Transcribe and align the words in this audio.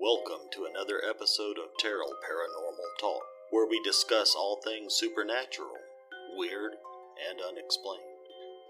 Welcome 0.00 0.50
to 0.54 0.64
another 0.64 1.00
episode 1.08 1.56
of 1.56 1.78
Terrell 1.78 2.14
Paranormal 2.28 2.98
Talk, 2.98 3.22
where 3.50 3.64
we 3.64 3.80
discuss 3.84 4.34
all 4.34 4.60
things 4.60 4.94
supernatural, 4.94 5.78
weird, 6.36 6.72
and 7.30 7.38
unexplained. 7.40 8.02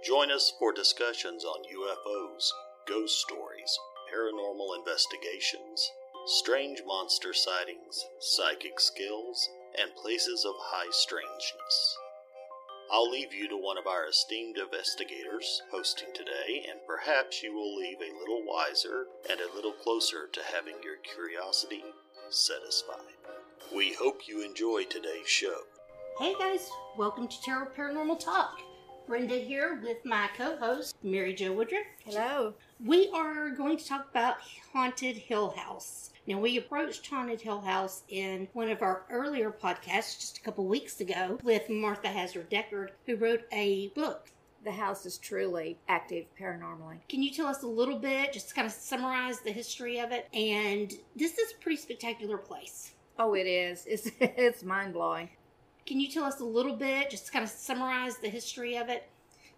Join 0.05 0.31
us 0.31 0.53
for 0.59 0.71
discussions 0.71 1.43
on 1.43 1.65
UFOs, 1.65 2.51
ghost 2.87 3.19
stories, 3.21 3.79
paranormal 4.13 4.77
investigations, 4.77 5.91
strange 6.27 6.83
monster 6.87 7.33
sightings, 7.33 8.05
psychic 8.21 8.79
skills, 8.79 9.49
and 9.81 9.97
places 9.97 10.45
of 10.45 10.55
high 10.59 10.91
strangeness. 10.91 11.97
I'll 12.93 13.11
leave 13.11 13.33
you 13.33 13.49
to 13.49 13.57
one 13.57 13.79
of 13.79 13.87
our 13.87 14.07
esteemed 14.07 14.59
investigators 14.59 15.63
hosting 15.71 16.09
today, 16.15 16.67
and 16.69 16.79
perhaps 16.87 17.43
you 17.43 17.55
will 17.55 17.77
leave 17.77 17.99
a 17.99 18.19
little 18.21 18.43
wiser 18.47 19.07
and 19.31 19.41
a 19.41 19.55
little 19.55 19.73
closer 19.73 20.29
to 20.33 20.41
having 20.55 20.75
your 20.85 20.97
curiosity 20.99 21.83
satisfied. 22.29 23.15
We 23.75 23.95
hope 23.95 24.29
you 24.29 24.45
enjoy 24.45 24.85
today's 24.85 25.29
show. 25.29 25.63
Hey 26.19 26.35
guys, 26.39 26.69
welcome 26.97 27.27
to 27.27 27.43
Terrell 27.43 27.69
Paranormal 27.75 28.21
Talk. 28.21 28.61
Brenda 29.07 29.37
here 29.37 29.81
with 29.83 30.05
my 30.05 30.29
co 30.37 30.57
host, 30.57 30.95
Mary 31.03 31.35
Jo 31.35 31.53
Woodruff. 31.53 31.87
Hello. 32.05 32.55
We 32.85 33.11
are 33.15 33.51
going 33.51 33.79
to 33.79 33.87
talk 33.87 34.09
about 34.11 34.37
Haunted 34.73 35.17
Hill 35.17 35.51
House. 35.51 36.11
Now, 36.27 36.39
we 36.39 36.57
approached 36.57 37.07
Haunted 37.07 37.43
Hill 37.43 37.61
House 37.61 38.03
in 38.09 38.49
one 38.55 38.71
of 38.71 38.81
our 38.81 39.03
earlier 39.11 39.51
podcasts 39.51 40.19
just 40.19 40.39
a 40.39 40.41
couple 40.41 40.65
weeks 40.65 40.99
ago 41.01 41.39
with 41.43 41.69
Martha 41.69 42.09
Hazard 42.09 42.49
Deckard, 42.49 42.91
who 43.05 43.17
wrote 43.17 43.43
a 43.53 43.89
book. 43.89 44.31
The 44.65 44.73
house 44.73 45.05
is 45.05 45.19
truly 45.19 45.77
active 45.87 46.25
paranormally. 46.41 47.01
Can 47.11 47.23
you 47.23 47.31
tell 47.31 47.47
us 47.47 47.63
a 47.63 47.67
little 47.67 47.99
bit, 47.99 48.33
just 48.33 48.49
to 48.49 48.55
kind 48.55 48.67
of 48.67 48.73
summarize 48.73 49.41
the 49.41 49.53
history 49.53 49.99
of 49.99 50.13
it? 50.13 50.27
And 50.33 50.95
this 51.15 51.37
is 51.37 51.53
a 51.53 51.63
pretty 51.63 51.77
spectacular 51.77 52.39
place. 52.39 52.93
Oh, 53.19 53.35
it 53.35 53.47
is. 53.47 53.85
It's 53.91 54.11
it's 54.19 54.63
mind 54.63 54.95
blowing. 54.95 55.29
Can 55.85 56.01
you 56.01 56.11
tell 56.11 56.25
us 56.25 56.41
a 56.41 56.45
little 56.45 56.75
bit, 56.75 57.11
just 57.11 57.27
to 57.27 57.33
kind 57.33 57.45
of 57.45 57.51
summarize 57.51 58.17
the 58.17 58.31
history 58.31 58.79
of 58.79 58.89
it? 58.89 59.11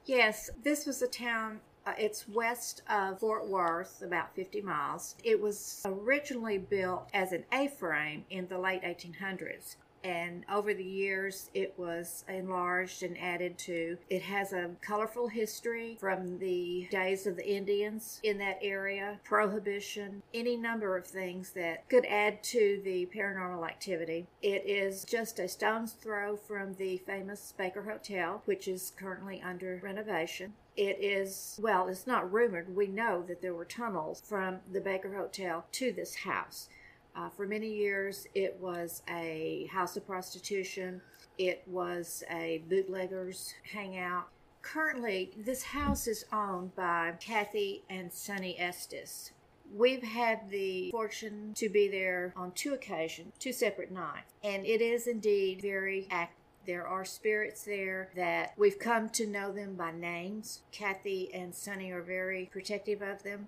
Yes, 0.04 0.50
this 0.64 0.84
was 0.84 1.00
a 1.00 1.06
town. 1.06 1.60
Uh, 1.86 1.92
it's 1.96 2.28
west 2.28 2.82
of 2.90 3.20
Fort 3.20 3.46
Worth, 3.46 4.02
about 4.02 4.34
50 4.34 4.60
miles. 4.60 5.14
It 5.22 5.40
was 5.40 5.82
originally 5.84 6.58
built 6.58 7.08
as 7.14 7.30
an 7.30 7.44
A-frame 7.52 8.24
in 8.28 8.48
the 8.48 8.58
late 8.58 8.82
1800s. 8.82 9.76
And 10.04 10.44
over 10.50 10.72
the 10.72 10.84
years, 10.84 11.50
it 11.54 11.74
was 11.76 12.24
enlarged 12.28 13.02
and 13.02 13.18
added 13.18 13.58
to. 13.58 13.98
It 14.08 14.22
has 14.22 14.52
a 14.52 14.70
colorful 14.80 15.28
history 15.28 15.96
from 15.98 16.38
the 16.38 16.88
days 16.90 17.26
of 17.26 17.36
the 17.36 17.48
Indians 17.48 18.20
in 18.22 18.38
that 18.38 18.58
area, 18.62 19.18
prohibition, 19.24 20.22
any 20.32 20.56
number 20.56 20.96
of 20.96 21.06
things 21.06 21.50
that 21.50 21.88
could 21.88 22.06
add 22.06 22.42
to 22.44 22.80
the 22.84 23.06
paranormal 23.06 23.66
activity. 23.66 24.26
It 24.42 24.64
is 24.66 25.04
just 25.04 25.38
a 25.38 25.48
stone's 25.48 25.92
throw 25.92 26.36
from 26.36 26.74
the 26.74 26.98
famous 26.98 27.52
Baker 27.56 27.82
Hotel, 27.82 28.42
which 28.44 28.68
is 28.68 28.92
currently 28.96 29.42
under 29.42 29.80
renovation. 29.82 30.54
It 30.76 30.98
is, 31.00 31.58
well, 31.62 31.88
it's 31.88 32.06
not 32.06 32.30
rumored. 32.30 32.76
We 32.76 32.86
know 32.86 33.24
that 33.26 33.40
there 33.40 33.54
were 33.54 33.64
tunnels 33.64 34.22
from 34.24 34.58
the 34.70 34.80
Baker 34.80 35.14
Hotel 35.16 35.64
to 35.72 35.90
this 35.90 36.16
house. 36.16 36.68
Uh, 37.16 37.30
for 37.30 37.46
many 37.46 37.72
years, 37.72 38.26
it 38.34 38.58
was 38.60 39.02
a 39.08 39.68
house 39.72 39.96
of 39.96 40.06
prostitution. 40.06 41.00
It 41.38 41.62
was 41.66 42.22
a 42.30 42.62
bootleggers 42.68 43.54
hangout. 43.72 44.28
Currently, 44.60 45.30
this 45.36 45.62
house 45.62 46.06
is 46.06 46.26
owned 46.32 46.74
by 46.74 47.14
Kathy 47.18 47.84
and 47.88 48.12
Sonny 48.12 48.58
Estes. 48.58 49.30
We've 49.74 50.02
had 50.02 50.50
the 50.50 50.90
fortune 50.90 51.52
to 51.54 51.68
be 51.68 51.88
there 51.88 52.34
on 52.36 52.52
two 52.52 52.74
occasions, 52.74 53.32
two 53.38 53.52
separate 53.52 53.90
nights, 53.90 54.32
and 54.44 54.66
it 54.66 54.80
is 54.80 55.06
indeed 55.06 55.62
very 55.62 56.06
active. 56.10 56.36
There 56.66 56.86
are 56.86 57.04
spirits 57.04 57.62
there 57.62 58.10
that 58.16 58.52
we've 58.56 58.78
come 58.78 59.08
to 59.10 59.26
know 59.26 59.52
them 59.52 59.76
by 59.76 59.92
names. 59.92 60.62
Kathy 60.72 61.32
and 61.32 61.54
Sonny 61.54 61.92
are 61.92 62.02
very 62.02 62.48
protective 62.52 63.02
of 63.02 63.22
them. 63.22 63.46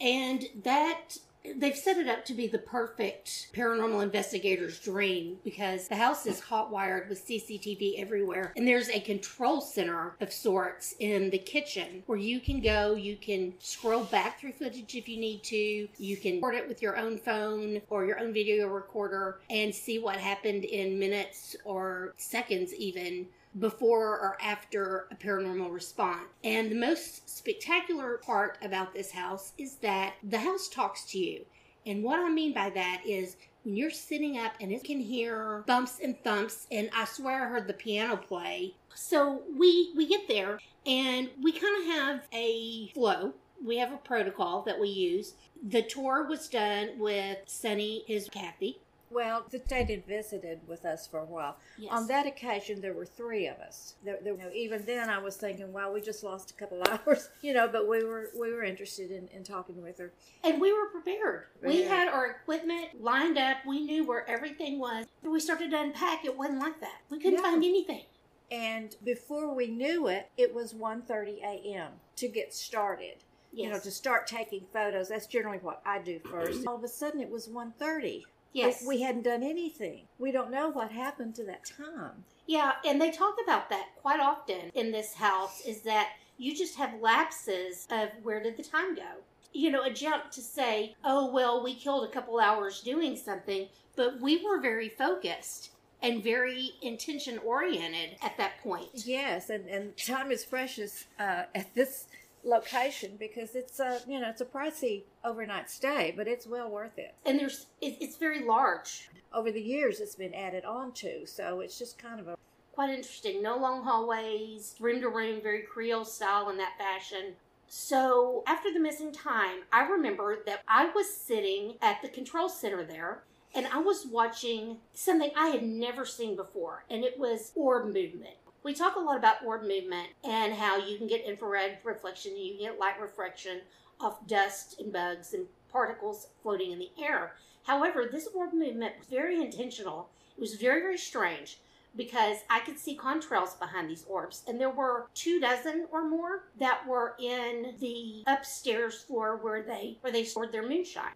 And 0.00 0.46
that 0.62 1.18
they've 1.56 1.76
set 1.76 1.98
it 1.98 2.08
up 2.08 2.24
to 2.24 2.34
be 2.34 2.46
the 2.46 2.58
perfect 2.58 3.52
paranormal 3.52 4.02
investigator's 4.02 4.78
dream 4.78 5.38
because 5.44 5.88
the 5.88 5.96
house 5.96 6.26
is 6.26 6.40
hot 6.40 6.70
wired 6.70 7.08
with 7.08 7.26
CCTV 7.26 7.98
everywhere. 7.98 8.52
And 8.56 8.66
there's 8.66 8.88
a 8.88 9.00
control 9.00 9.60
center 9.60 10.16
of 10.20 10.32
sorts 10.32 10.94
in 10.98 11.30
the 11.30 11.38
kitchen 11.38 12.02
where 12.06 12.18
you 12.18 12.40
can 12.40 12.60
go, 12.60 12.94
you 12.94 13.16
can 13.16 13.54
scroll 13.58 14.04
back 14.04 14.40
through 14.40 14.52
footage 14.52 14.94
if 14.94 15.08
you 15.08 15.18
need 15.18 15.42
to, 15.44 15.88
you 15.98 16.16
can 16.16 16.36
record 16.36 16.54
it 16.54 16.68
with 16.68 16.82
your 16.82 16.96
own 16.96 17.18
phone 17.18 17.80
or 17.90 18.04
your 18.04 18.18
own 18.18 18.32
video 18.32 18.68
recorder 18.68 19.40
and 19.50 19.74
see 19.74 19.98
what 19.98 20.16
happened 20.16 20.64
in 20.64 20.98
minutes 20.98 21.56
or 21.64 22.14
seconds 22.16 22.74
even 22.74 23.26
before 23.58 24.18
or 24.18 24.36
after 24.40 25.06
a 25.10 25.14
paranormal 25.14 25.72
response. 25.72 26.26
And 26.42 26.70
the 26.70 26.76
most 26.76 27.28
spectacular 27.28 28.18
part 28.18 28.58
about 28.62 28.94
this 28.94 29.12
house 29.12 29.52
is 29.58 29.76
that 29.76 30.14
the 30.22 30.38
house 30.38 30.68
talks 30.68 31.04
to 31.06 31.18
you. 31.18 31.44
And 31.86 32.02
what 32.02 32.18
I 32.18 32.30
mean 32.30 32.52
by 32.54 32.70
that 32.70 33.02
is 33.06 33.36
when 33.62 33.76
you're 33.76 33.90
sitting 33.90 34.38
up 34.38 34.52
and 34.60 34.72
it 34.72 34.84
can 34.84 35.00
hear 35.00 35.64
bumps 35.66 36.00
and 36.02 36.18
thumps 36.22 36.66
and 36.70 36.90
I 36.94 37.04
swear 37.04 37.46
I 37.46 37.48
heard 37.48 37.66
the 37.66 37.74
piano 37.74 38.16
play. 38.16 38.74
So 38.94 39.42
we 39.56 39.92
we 39.96 40.06
get 40.06 40.28
there 40.28 40.58
and 40.86 41.30
we 41.42 41.52
kind 41.52 41.82
of 41.82 41.94
have 41.94 42.28
a 42.32 42.88
flow. 42.94 43.34
We 43.64 43.78
have 43.78 43.92
a 43.92 43.98
protocol 43.98 44.62
that 44.62 44.78
we 44.78 44.88
use. 44.88 45.34
The 45.66 45.82
tour 45.82 46.26
was 46.28 46.48
done 46.48 46.98
with 46.98 47.38
Sonny, 47.46 48.04
his 48.06 48.28
Kathy, 48.28 48.78
well, 49.14 49.44
the 49.48 49.58
state 49.60 49.88
had 49.88 50.04
visited 50.06 50.60
with 50.66 50.84
us 50.84 51.06
for 51.06 51.20
a 51.20 51.24
while. 51.24 51.56
Yes. 51.78 51.92
On 51.92 52.06
that 52.08 52.26
occasion, 52.26 52.80
there 52.80 52.92
were 52.92 53.06
three 53.06 53.46
of 53.46 53.56
us. 53.58 53.94
There, 54.04 54.18
there, 54.22 54.34
you 54.34 54.38
know, 54.40 54.50
even 54.52 54.84
then, 54.84 55.08
I 55.08 55.18
was 55.18 55.36
thinking, 55.36 55.72
"Well, 55.72 55.92
we 55.92 56.00
just 56.00 56.22
lost 56.24 56.50
a 56.50 56.54
couple 56.54 56.82
hours," 57.06 57.30
you 57.40 57.54
know. 57.54 57.68
But 57.68 57.88
we 57.88 58.04
were 58.04 58.30
we 58.38 58.52
were 58.52 58.64
interested 58.64 59.10
in, 59.10 59.28
in 59.28 59.44
talking 59.44 59.80
with 59.82 59.98
her, 59.98 60.12
and 60.42 60.60
we 60.60 60.72
were 60.72 60.86
prepared. 60.88 61.44
We 61.62 61.82
had 61.84 62.08
our 62.08 62.26
equipment 62.30 63.00
lined 63.00 63.38
up. 63.38 63.58
We 63.66 63.80
knew 63.80 64.04
where 64.06 64.28
everything 64.28 64.78
was. 64.78 65.06
When 65.22 65.32
we 65.32 65.40
started 65.40 65.70
to 65.70 65.80
unpack. 65.80 66.24
It 66.24 66.36
wasn't 66.36 66.58
like 66.58 66.80
that. 66.80 67.00
We 67.10 67.18
couldn't 67.18 67.34
Yeah. 67.38 67.42
find 67.50 67.64
anything. 67.64 68.04
and 68.50 68.94
before 69.04 69.54
we 69.54 69.66
knew 69.68 70.06
it, 70.08 70.28
it 70.36 70.54
was 70.54 70.74
1.30 70.74 71.38
a.m. 71.42 71.92
to 72.16 72.28
get 72.28 72.52
started. 72.54 73.16
You 73.52 73.70
know, 73.70 73.78
to 73.78 73.90
start 73.90 74.26
taking 74.26 74.64
photos. 74.72 75.08
That's 75.10 75.26
generally 75.28 75.58
what 75.58 75.80
I 75.86 76.00
do 76.00 76.18
first. 76.18 76.64
All 76.66 76.74
of 76.76 76.82
a 76.82 76.88
sudden, 76.88 77.20
it 77.20 77.30
was 77.30 77.46
1.30. 77.48 78.24
yes. 78.54 78.82
We, 78.82 78.96
we 78.96 79.02
hadn't 79.02 79.24
done 79.24 79.42
anything. 79.42 80.02
We 80.18 80.32
don't 80.32 80.50
know 80.50 80.70
what 80.70 80.90
happened 80.90 81.34
to 81.36 81.44
that 81.44 81.64
time. 81.64 82.24
Yeah, 82.46 82.72
and 82.86 83.00
they 83.00 83.10
talk 83.10 83.36
about 83.42 83.68
that 83.70 83.88
quite 84.00 84.20
often 84.20 84.70
in 84.74 84.92
this 84.92 85.14
house 85.14 85.60
is 85.66 85.82
that 85.82 86.12
you 86.38 86.54
just 86.54 86.76
have 86.76 87.00
lapses 87.00 87.86
of 87.90 88.08
where 88.22 88.42
did 88.42 88.56
the 88.56 88.62
time 88.62 88.94
go? 88.94 89.22
You 89.52 89.70
know, 89.70 89.84
a 89.84 89.90
jump 89.90 90.30
to 90.32 90.40
say, 90.40 90.94
oh, 91.04 91.30
well, 91.32 91.62
we 91.62 91.74
killed 91.74 92.04
a 92.04 92.12
couple 92.12 92.40
hours 92.40 92.80
doing 92.80 93.16
something, 93.16 93.68
but 93.96 94.20
we 94.20 94.44
were 94.44 94.60
very 94.60 94.88
focused 94.88 95.70
and 96.02 96.22
very 96.22 96.72
intention 96.82 97.38
oriented 97.38 98.16
at 98.20 98.36
that 98.36 98.58
point. 98.62 98.88
Yes, 98.92 99.48
and, 99.48 99.66
and 99.68 99.96
time 99.96 100.30
is 100.30 100.44
precious 100.44 101.04
uh, 101.18 101.44
at 101.54 101.74
this 101.74 102.08
location 102.44 103.16
because 103.18 103.54
it's 103.54 103.80
a 103.80 104.00
you 104.06 104.20
know 104.20 104.28
it's 104.28 104.40
a 104.40 104.44
pricey 104.44 105.04
overnight 105.24 105.70
stay, 105.70 106.12
but 106.16 106.28
it's 106.28 106.46
well 106.46 106.70
worth 106.70 106.98
it. 106.98 107.14
And 107.24 107.38
there's, 107.38 107.66
it's 107.80 108.16
very 108.16 108.44
large. 108.44 109.08
Over 109.32 109.50
the 109.50 109.60
years, 109.60 110.00
it's 110.00 110.14
been 110.14 110.34
added 110.34 110.64
on 110.64 110.92
to, 110.92 111.26
so 111.26 111.60
it's 111.60 111.78
just 111.78 111.98
kind 111.98 112.20
of 112.20 112.28
a 112.28 112.36
Quite 112.72 112.90
interesting. 112.90 113.40
No 113.40 113.56
long 113.56 113.84
hallways, 113.84 114.74
room 114.80 115.00
to 115.00 115.08
room, 115.08 115.40
very 115.40 115.62
Creole 115.62 116.04
style 116.04 116.50
in 116.50 116.56
that 116.56 116.76
fashion. 116.76 117.34
So, 117.68 118.42
after 118.48 118.72
the 118.72 118.80
missing 118.80 119.12
time, 119.12 119.60
I 119.72 119.86
remember 119.86 120.40
that 120.44 120.60
I 120.66 120.90
was 120.92 121.08
sitting 121.08 121.76
at 121.80 122.02
the 122.02 122.08
control 122.08 122.48
center 122.48 122.82
there 122.82 123.22
and 123.54 123.66
I 123.68 123.78
was 123.78 124.06
watching 124.06 124.78
something 124.92 125.30
I 125.36 125.48
had 125.48 125.62
never 125.62 126.04
seen 126.04 126.34
before, 126.34 126.84
and 126.90 127.04
it 127.04 127.18
was 127.18 127.52
orb 127.54 127.86
movement. 127.86 128.34
We 128.64 128.72
talk 128.72 128.96
a 128.96 129.00
lot 129.00 129.18
about 129.18 129.44
orb 129.44 129.60
movement 129.60 130.08
and 130.24 130.54
how 130.54 130.78
you 130.78 130.96
can 130.96 131.06
get 131.06 131.26
infrared 131.26 131.76
reflection, 131.84 132.34
you 132.34 132.58
get 132.58 132.78
light 132.78 132.98
reflection 132.98 133.60
off 134.00 134.26
dust 134.26 134.80
and 134.80 134.90
bugs 134.90 135.34
and 135.34 135.46
particles 135.70 136.28
floating 136.42 136.72
in 136.72 136.78
the 136.78 136.90
air. 136.98 137.34
However, 137.64 138.08
this 138.10 138.26
orb 138.34 138.54
movement 138.54 138.94
was 138.98 139.08
very 139.08 139.38
intentional. 139.38 140.08
It 140.34 140.40
was 140.40 140.54
very, 140.54 140.80
very 140.80 140.96
strange 140.96 141.58
because 141.94 142.38
I 142.48 142.60
could 142.60 142.78
see 142.78 142.96
contrails 142.96 143.58
behind 143.58 143.90
these 143.90 144.06
orbs, 144.08 144.42
and 144.48 144.58
there 144.58 144.70
were 144.70 145.08
two 145.14 145.40
dozen 145.40 145.86
or 145.92 146.08
more 146.08 146.44
that 146.58 146.88
were 146.88 147.16
in 147.20 147.74
the 147.80 148.24
upstairs 148.26 149.02
floor 149.02 149.36
where 149.36 149.62
they 149.62 149.98
where 150.00 150.12
they 150.12 150.24
stored 150.24 150.52
their 150.52 150.66
moonshine. 150.66 151.12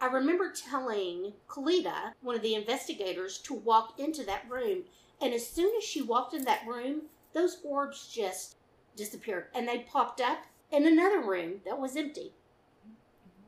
I 0.00 0.06
remember 0.06 0.52
telling 0.52 1.32
Kalita, 1.48 2.12
one 2.22 2.34
of 2.34 2.42
the 2.42 2.54
investigators, 2.54 3.38
to 3.38 3.54
walk 3.54 4.00
into 4.00 4.24
that 4.24 4.48
room, 4.48 4.84
and 5.22 5.32
as 5.32 5.46
soon 5.46 5.72
as 5.76 5.84
she 5.84 6.02
walked 6.02 6.34
in 6.34 6.44
that 6.44 6.66
room, 6.66 7.02
those 7.32 7.60
orbs 7.64 8.08
just 8.12 8.56
disappeared, 8.96 9.46
and 9.54 9.68
they 9.68 9.78
popped 9.78 10.20
up 10.20 10.38
in 10.70 10.86
another 10.86 11.20
room 11.20 11.60
that 11.64 11.78
was 11.78 11.96
empty. 11.96 12.32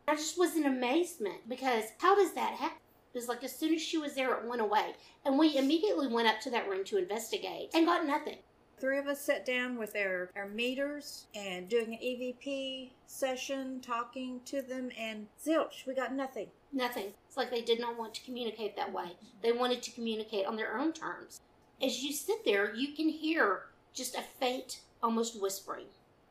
I 0.07 0.15
just 0.15 0.39
was 0.39 0.57
in 0.57 0.67
amazement 0.67 1.49
because 1.49 1.85
how 1.99 2.15
does 2.15 2.33
that 2.35 2.55
happen? 2.55 2.79
It 3.13 3.19
was 3.19 3.29
like 3.29 3.43
as 3.43 3.57
soon 3.57 3.75
as 3.75 3.83
she 3.83 3.99
was 3.99 4.15
there, 4.15 4.35
it 4.35 4.45
went 4.47 4.61
away. 4.61 4.95
And 5.25 5.39
we 5.39 5.57
immediately 5.57 6.09
went 6.09 6.29
up 6.29 6.41
to 6.43 6.51
that 6.51 6.69
room 6.69 6.85
to 6.85 6.99
investigate 6.99 7.71
and 7.75 7.87
got 7.87 8.07
nothing. 8.07 8.39
Three 8.79 8.99
of 8.99 9.07
us 9.07 9.21
sat 9.21 9.47
down 9.47 9.79
with 9.79 9.97
our, 9.97 10.29
our 10.37 10.49
meters 10.49 11.27
and 11.35 11.69
doing 11.69 11.95
an 11.95 12.01
EVP 12.05 12.91
session, 13.07 13.81
talking 13.81 14.41
to 14.47 14.63
them, 14.63 14.91
and 14.99 15.29
zilch, 15.43 15.87
we 15.87 15.95
got 15.95 16.13
nothing. 16.13 16.49
Nothing. 16.73 17.15
It's 17.27 17.37
like 17.37 17.51
they 17.51 17.63
did 17.63 17.81
not 17.81 17.97
want 17.97 18.15
to 18.15 18.25
communicate 18.25 18.77
that 18.77 18.93
way. 18.93 19.13
They 19.43 19.53
wanted 19.53 19.83
to 19.85 19.93
communicate 19.93 20.45
on 20.45 20.57
their 20.57 20.77
own 20.77 20.93
terms. 20.93 21.41
As 21.83 22.03
you 22.03 22.13
sit 22.13 22.45
there, 22.45 22.75
you 22.75 22.95
can 22.95 23.09
hear 23.09 23.63
just 23.93 24.15
a 24.17 24.23
faint, 24.41 24.81
almost 25.03 25.41
whispering. 25.41 25.87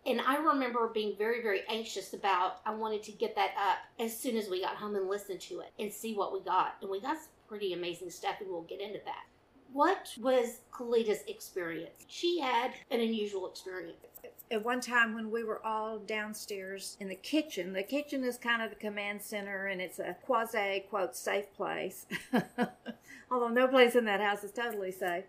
And 0.06 0.20
I 0.20 0.38
remember 0.38 0.90
being 0.94 1.16
very, 1.18 1.42
very 1.42 1.62
anxious 1.70 2.14
about, 2.14 2.60
I 2.66 2.74
wanted 2.74 3.04
to 3.04 3.12
get 3.14 3.36
that 3.36 3.52
up 3.58 3.78
as 4.00 4.18
soon 4.18 4.36
as 4.36 4.50
we 4.50 4.62
got 4.62 4.76
home 4.76 4.96
and 4.96 5.08
listen 5.08 5.38
to 5.38 5.62
it 5.62 5.72
and 5.80 5.92
see 5.92 6.14
what 6.14 6.34
we 6.34 6.42
got. 6.42 6.76
And 6.82 6.90
we 6.90 7.00
got 7.00 7.18
some 7.18 7.30
pretty 7.48 7.74
amazing 7.74 8.10
stuff, 8.10 8.36
and 8.42 8.50
we'll 8.50 8.64
get 8.64 8.82
into 8.82 9.00
that. 9.06 9.24
What 9.72 10.14
was 10.20 10.60
Kalita's 10.72 11.24
experience? 11.28 12.06
She 12.08 12.40
had 12.40 12.74
an 12.92 13.00
unusual 13.00 13.50
experience. 13.50 13.98
At 14.52 14.64
one 14.64 14.82
time, 14.82 15.16
when 15.16 15.32
we 15.32 15.44
were 15.44 15.66
all 15.66 15.98
downstairs 15.98 16.98
in 17.00 17.08
the 17.08 17.16
kitchen, 17.16 17.74
the 17.74 17.82
kitchen 17.82 18.24
is 18.24 18.38
kind 18.38 18.62
of 18.62 18.70
the 18.70 18.76
command 18.76 19.22
center 19.22 19.68
and 19.68 19.82
it's 19.82 19.98
a 19.98 20.16
quasi, 20.26 20.86
quote, 20.90 21.16
safe 21.16 21.52
place. 21.56 22.06
Although 23.34 23.48
no 23.48 23.68
place 23.68 23.96
in 23.96 24.06
that 24.06 24.22
house 24.22 24.44
is 24.44 24.52
totally 24.52 24.92
safe. 24.92 25.24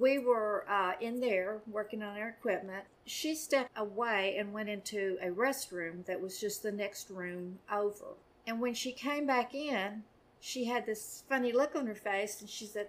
We 0.00 0.18
were 0.18 0.64
uh, 0.68 0.94
in 1.00 1.20
there 1.20 1.60
working 1.70 2.02
on 2.02 2.18
our 2.18 2.30
equipment. 2.30 2.86
She 3.04 3.36
stepped 3.36 3.70
away 3.76 4.34
and 4.36 4.52
went 4.52 4.68
into 4.68 5.16
a 5.22 5.28
restroom 5.28 6.04
that 6.06 6.20
was 6.20 6.40
just 6.40 6.64
the 6.64 6.72
next 6.72 7.08
room 7.08 7.60
over. 7.72 8.16
And 8.48 8.60
when 8.60 8.74
she 8.74 8.90
came 8.90 9.26
back 9.26 9.54
in, 9.54 10.02
she 10.40 10.64
had 10.64 10.86
this 10.86 11.22
funny 11.28 11.52
look 11.52 11.76
on 11.76 11.86
her 11.86 11.94
face 11.94 12.40
and 12.40 12.50
she 12.50 12.66
said, 12.66 12.88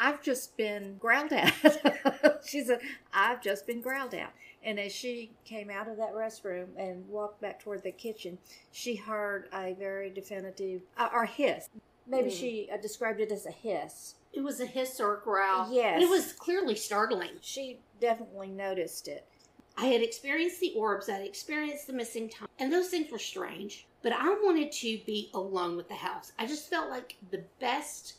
I've 0.00 0.22
just 0.22 0.56
been 0.56 0.96
growled 0.96 1.34
at. 1.34 2.40
she 2.46 2.64
said, 2.64 2.80
I've 3.12 3.42
just 3.42 3.66
been 3.66 3.82
growled 3.82 4.14
at. 4.14 4.32
And 4.64 4.80
as 4.80 4.92
she 4.92 5.32
came 5.44 5.68
out 5.68 5.86
of 5.86 5.98
that 5.98 6.14
restroom 6.14 6.68
and 6.78 7.06
walked 7.08 7.42
back 7.42 7.60
toward 7.60 7.82
the 7.82 7.92
kitchen, 7.92 8.38
she 8.70 8.96
heard 8.96 9.48
a 9.52 9.74
very 9.74 10.08
definitive, 10.08 10.80
uh, 10.96 11.10
or 11.12 11.26
hiss. 11.26 11.68
Maybe 12.06 12.30
Mm. 12.30 12.38
she 12.40 12.68
uh, 12.72 12.76
described 12.78 13.20
it 13.20 13.30
as 13.32 13.46
a 13.46 13.50
hiss. 13.50 14.14
It 14.32 14.40
was 14.40 14.60
a 14.60 14.66
hiss 14.66 14.98
or 15.00 15.16
a 15.16 15.20
growl. 15.20 15.72
Yes. 15.72 16.02
It 16.02 16.08
was 16.08 16.32
clearly 16.32 16.74
startling. 16.74 17.32
She 17.40 17.80
definitely 18.00 18.48
noticed 18.48 19.08
it. 19.08 19.26
I 19.76 19.86
had 19.86 20.02
experienced 20.02 20.60
the 20.60 20.74
orbs, 20.74 21.08
I 21.08 21.14
had 21.14 21.26
experienced 21.26 21.86
the 21.86 21.92
missing 21.94 22.28
time, 22.28 22.48
and 22.58 22.72
those 22.72 22.88
things 22.88 23.10
were 23.10 23.18
strange. 23.18 23.86
But 24.02 24.12
I 24.12 24.28
wanted 24.42 24.72
to 24.72 24.98
be 25.06 25.30
alone 25.32 25.76
with 25.76 25.88
the 25.88 25.94
house. 25.94 26.32
I 26.38 26.46
just 26.46 26.68
felt 26.68 26.90
like 26.90 27.16
the 27.30 27.42
best 27.60 28.14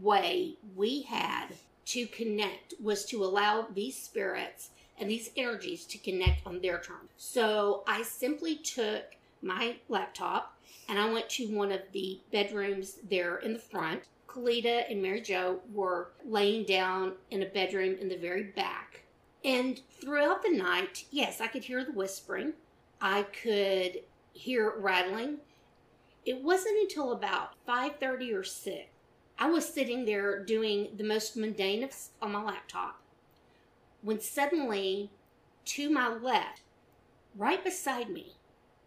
way 0.00 0.56
we 0.76 1.02
had 1.02 1.48
to 1.86 2.06
connect 2.06 2.74
was 2.82 3.04
to 3.06 3.22
allow 3.24 3.66
these 3.74 4.00
spirits 4.00 4.70
and 4.98 5.10
these 5.10 5.30
energies 5.36 5.84
to 5.86 5.98
connect 5.98 6.46
on 6.46 6.60
their 6.62 6.78
terms. 6.78 7.10
So 7.18 7.82
I 7.86 8.02
simply 8.02 8.56
took 8.56 9.04
my 9.44 9.76
laptop 9.88 10.56
and 10.88 10.98
I 10.98 11.10
went 11.12 11.28
to 11.30 11.46
one 11.46 11.70
of 11.70 11.80
the 11.92 12.20
bedrooms 12.32 12.98
there 13.08 13.36
in 13.38 13.52
the 13.52 13.58
front. 13.58 14.02
Kalita 14.26 14.90
and 14.90 15.00
Mary 15.00 15.20
Jo 15.20 15.60
were 15.72 16.12
laying 16.24 16.64
down 16.64 17.12
in 17.30 17.42
a 17.42 17.46
bedroom 17.46 17.96
in 18.00 18.08
the 18.08 18.16
very 18.16 18.42
back. 18.42 19.02
And 19.44 19.80
throughout 20.00 20.42
the 20.42 20.50
night, 20.50 21.04
yes, 21.10 21.40
I 21.40 21.46
could 21.46 21.64
hear 21.64 21.84
the 21.84 21.92
whispering. 21.92 22.54
I 23.00 23.24
could 23.24 24.00
hear 24.32 24.68
it 24.68 24.78
rattling. 24.78 25.38
It 26.24 26.42
wasn't 26.42 26.80
until 26.80 27.12
about 27.12 27.54
5:30 27.68 28.32
or 28.34 28.42
6 28.42 28.88
I 29.38 29.50
was 29.50 29.66
sitting 29.66 30.04
there 30.04 30.44
doing 30.44 30.90
the 30.96 31.04
most 31.04 31.36
mundane 31.36 31.82
of 31.82 31.92
on 32.22 32.32
my 32.32 32.42
laptop 32.42 33.00
when 34.00 34.20
suddenly 34.20 35.10
to 35.64 35.90
my 35.90 36.08
left, 36.08 36.60
right 37.34 37.64
beside 37.64 38.10
me, 38.10 38.34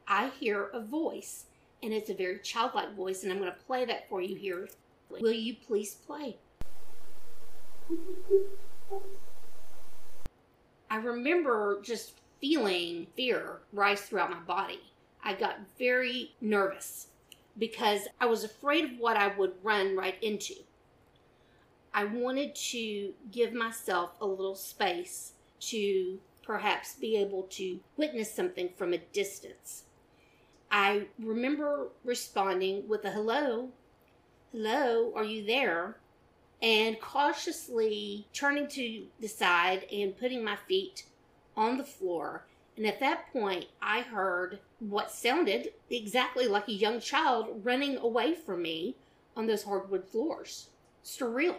I 0.08 0.30
hear 0.40 0.70
a 0.74 0.80
voice 0.80 1.46
and 1.84 1.94
it's 1.94 2.10
a 2.10 2.14
very 2.14 2.40
childlike 2.40 2.96
voice 2.96 3.24
and 3.24 3.32
I'm 3.32 3.40
going 3.40 3.52
to 3.52 3.66
play 3.66 3.84
that 3.86 4.08
for 4.08 4.22
you 4.22 4.36
here. 4.36 4.70
Will 5.10 5.34
you 5.34 5.56
please 5.56 5.96
play? 5.96 6.38
I 10.90 10.98
remember 10.98 11.82
just 11.82 12.14
feeling 12.40 13.08
fear 13.16 13.60
rise 13.74 14.02
throughout 14.02 14.32
my 14.32 14.40
body. 14.40 14.80
I 15.24 15.34
got 15.34 15.60
very 15.78 16.36
nervous 16.40 17.08
because 17.58 18.08
I 18.22 18.28
was 18.28 18.44
afraid 18.44 18.86
of 18.86 18.92
what 19.00 19.18
I 19.18 19.36
would 19.36 19.54
run 19.62 19.98
right 19.98 20.22
into. 20.24 20.54
I 21.94 22.06
wanted 22.06 22.56
to 22.56 23.14
give 23.32 23.54
myself 23.54 24.12
a 24.22 24.26
little 24.26 24.56
space 24.56 25.34
to 25.62 26.20
perhaps 26.44 26.94
be 26.94 27.18
able 27.18 27.44
to 27.44 27.80
witness 27.98 28.34
something 28.34 28.70
from 28.78 28.94
a 28.94 29.00
distance. 29.00 29.84
I 30.70 31.08
remember 31.20 31.88
responding 32.04 32.88
with 32.88 33.06
a 33.06 33.12
hello, 33.12 33.70
hello, 34.52 35.14
are 35.16 35.24
you 35.24 35.46
there? 35.46 35.98
And 36.62 37.00
cautiously 37.00 38.28
turning 38.34 38.68
to 38.70 39.06
the 39.20 39.28
side 39.28 39.86
and 39.92 40.18
putting 40.18 40.44
my 40.44 40.58
feet 40.68 41.06
on 41.56 41.78
the 41.78 41.84
floor. 41.84 42.46
And 42.76 42.86
at 42.86 43.00
that 43.00 43.32
point, 43.32 43.66
I 43.82 44.02
heard 44.02 44.60
what 44.80 45.12
sounded 45.12 45.74
exactly 45.90 46.48
like 46.48 46.68
a 46.68 46.74
young 46.74 47.00
child 47.00 47.62
running 47.64 47.98
away 47.98 48.36
from 48.36 48.62
me 48.62 48.96
on 49.36 49.48
those 49.48 49.64
hardwood 49.64 50.06
floors. 50.06 50.70
Surreal. 51.04 51.56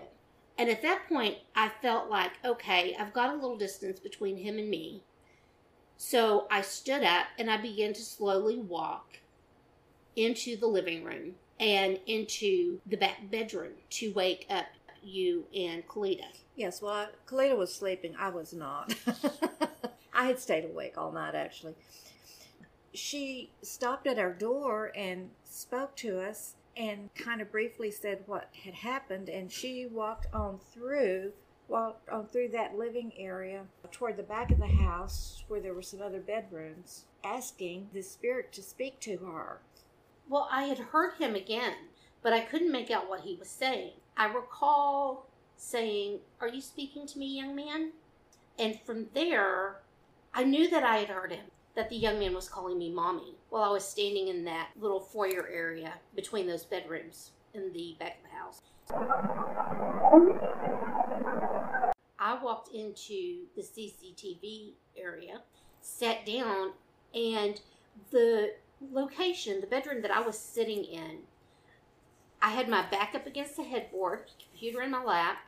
And 0.58 0.68
at 0.68 0.82
that 0.82 1.08
point, 1.08 1.38
I 1.54 1.68
felt 1.68 2.10
like, 2.10 2.32
okay, 2.44 2.96
I've 2.98 3.12
got 3.12 3.30
a 3.30 3.34
little 3.34 3.56
distance 3.56 4.00
between 4.00 4.36
him 4.36 4.58
and 4.58 4.68
me. 4.68 5.02
So 5.98 6.46
I 6.50 6.62
stood 6.62 7.02
up 7.02 7.26
and 7.38 7.50
I 7.50 7.56
began 7.56 7.92
to 7.92 8.02
slowly 8.02 8.56
walk 8.56 9.18
into 10.16 10.56
the 10.56 10.66
living 10.66 11.04
room 11.04 11.34
and 11.60 11.98
into 12.06 12.80
the 12.86 12.96
back 12.96 13.30
bedroom 13.30 13.72
to 13.90 14.12
wake 14.12 14.46
up 14.48 14.66
you 15.02 15.44
and 15.54 15.86
Kalita. 15.86 16.24
Yes, 16.56 16.80
well, 16.80 17.08
Kalita 17.26 17.56
was 17.56 17.74
sleeping. 17.74 18.14
I 18.16 18.30
was 18.30 18.52
not. 18.52 18.94
I 20.12 20.26
had 20.26 20.38
stayed 20.38 20.64
awake 20.64 20.94
all 20.96 21.12
night, 21.12 21.34
actually. 21.34 21.74
She 22.94 23.50
stopped 23.62 24.06
at 24.06 24.18
our 24.18 24.32
door 24.32 24.92
and 24.96 25.30
spoke 25.44 25.94
to 25.96 26.20
us 26.20 26.54
and 26.76 27.12
kind 27.14 27.40
of 27.40 27.50
briefly 27.50 27.90
said 27.90 28.22
what 28.26 28.50
had 28.64 28.74
happened. 28.74 29.28
And 29.28 29.50
she 29.50 29.86
walked 29.86 30.26
on 30.32 30.58
through, 30.72 31.32
walked 31.68 32.08
on 32.08 32.20
oh, 32.20 32.24
through 32.24 32.48
that 32.48 32.76
living 32.76 33.12
area 33.18 33.62
toward 33.92 34.16
the 34.16 34.22
back 34.22 34.50
of 34.50 34.58
the 34.58 34.66
house 34.66 35.44
where 35.48 35.60
there 35.60 35.74
were 35.74 35.82
some 35.82 36.02
other 36.02 36.20
bedrooms, 36.20 37.04
asking 37.22 37.88
the 37.92 38.02
spirit 38.02 38.52
to 38.52 38.62
speak 38.62 38.98
to 39.00 39.18
her. 39.18 39.60
Well, 40.28 40.48
I 40.50 40.64
had 40.64 40.78
heard 40.78 41.14
him 41.14 41.34
again, 41.34 41.74
but 42.22 42.32
I 42.32 42.40
couldn't 42.40 42.72
make 42.72 42.90
out 42.90 43.08
what 43.08 43.20
he 43.20 43.36
was 43.36 43.48
saying. 43.48 43.92
I 44.16 44.26
recall 44.26 45.26
saying, 45.56 46.20
Are 46.40 46.48
you 46.48 46.60
speaking 46.60 47.06
to 47.06 47.18
me, 47.18 47.26
young 47.26 47.54
man? 47.54 47.92
And 48.58 48.80
from 48.80 49.06
there, 49.14 49.80
I 50.34 50.44
knew 50.44 50.68
that 50.70 50.84
I 50.84 50.98
had 50.98 51.08
heard 51.08 51.32
him, 51.32 51.46
that 51.74 51.90
the 51.90 51.96
young 51.96 52.18
man 52.18 52.34
was 52.34 52.48
calling 52.48 52.78
me 52.78 52.90
mommy 52.90 53.36
while 53.50 53.62
I 53.62 53.70
was 53.70 53.84
standing 53.84 54.28
in 54.28 54.44
that 54.44 54.70
little 54.80 55.00
foyer 55.00 55.48
area 55.52 55.94
between 56.14 56.46
those 56.46 56.64
bedrooms 56.64 57.30
in 57.54 57.72
the 57.72 57.96
back 57.98 58.18
of 58.18 58.30
the 58.30 58.36
house. 58.36 58.60
I 62.18 62.38
walked 62.42 62.74
into 62.74 63.46
the 63.54 63.62
CCTV 63.62 64.72
area, 64.96 65.42
sat 65.80 66.24
down, 66.26 66.72
and 67.14 67.60
the 68.10 68.54
location, 68.92 69.60
the 69.60 69.66
bedroom 69.66 70.02
that 70.02 70.10
I 70.10 70.20
was 70.20 70.38
sitting 70.38 70.84
in, 70.84 71.20
I 72.40 72.50
had 72.50 72.68
my 72.68 72.82
back 72.88 73.14
up 73.14 73.26
against 73.26 73.56
the 73.56 73.64
headboard, 73.64 74.30
computer 74.38 74.82
in 74.82 74.90
my 74.92 75.02
lap, 75.02 75.38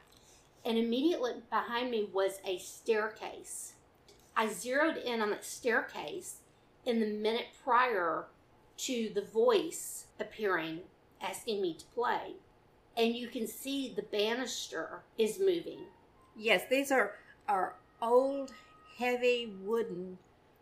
and 0.65 0.77
immediately 0.77 1.35
behind 1.49 1.91
me 1.91 2.09
was 2.13 2.41
a 2.45 2.59
staircase. 2.59 3.75
I 4.37 4.49
zeroed 4.49 4.97
in 4.97 5.21
on 5.23 5.31
that 5.31 5.45
staircase 5.45 6.39
in 6.85 7.01
the 7.01 7.07
minute 7.07 7.47
prior 7.65 8.27
to 8.79 9.11
the 9.15 9.23
voice 9.23 10.07
appearing, 10.19 10.81
asking 11.21 11.63
me 11.63 11.75
to 11.75 11.85
play. 11.87 12.35
And 13.01 13.17
you 13.17 13.29
can 13.29 13.47
see 13.47 13.95
the 13.97 14.03
banister 14.03 15.01
is 15.17 15.39
moving. 15.39 15.87
Yes, 16.37 16.65
these 16.69 16.93
are, 16.93 17.13
are 17.49 17.77
old, 18.03 18.53
heavy 18.99 19.55
wooden 19.63 20.19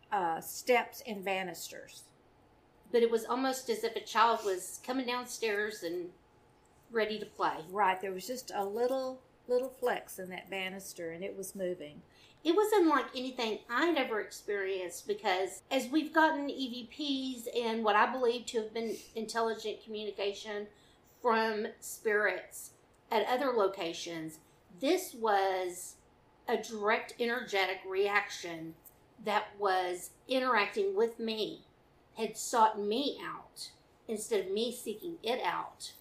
uh, 0.09 0.39
steps 0.39 1.03
and 1.05 1.25
banisters. 1.25 2.03
But 2.93 3.03
it 3.03 3.11
was 3.11 3.25
almost 3.25 3.69
as 3.69 3.83
if 3.83 3.93
a 3.97 3.99
child 3.99 4.45
was 4.45 4.79
coming 4.87 5.05
downstairs 5.05 5.83
and 5.83 6.11
ready 6.89 7.19
to 7.19 7.25
play. 7.25 7.57
Right, 7.69 7.99
there 7.99 8.13
was 8.13 8.25
just 8.25 8.53
a 8.55 8.63
little 8.63 9.19
little 9.49 9.73
flex 9.79 10.19
in 10.19 10.29
that 10.29 10.49
banister 10.49 11.11
and 11.11 11.23
it 11.23 11.35
was 11.35 11.55
moving. 11.55 12.01
It 12.43 12.55
was 12.55 12.71
unlike 12.73 13.07
anything 13.15 13.59
I'd 13.69 13.97
ever 13.97 14.21
experienced 14.21 15.07
because 15.07 15.63
as 15.71 15.87
we've 15.87 16.13
gotten 16.13 16.47
EVPs 16.47 17.47
and 17.59 17.83
what 17.83 17.95
I 17.95 18.09
believe 18.09 18.45
to 18.47 18.59
have 18.59 18.73
been 18.73 18.95
intelligent 19.15 19.83
communication 19.83 20.67
from 21.21 21.67
spirits 21.79 22.71
at 23.11 23.27
other 23.27 23.51
locations, 23.55 24.39
this 24.79 25.13
was 25.13 25.95
a 26.47 26.57
direct 26.57 27.13
energetic 27.19 27.79
reaction 27.87 28.73
that 29.25 29.47
was 29.57 30.11
interacting 30.27 30.95
with 30.95 31.19
me, 31.19 31.61
had 32.17 32.37
sought 32.37 32.79
me 32.79 33.17
out 33.23 33.69
instead 34.07 34.45
of 34.45 34.51
me 34.51 34.71
seeking 34.71 35.17
it 35.21 35.39
out, 35.43 35.93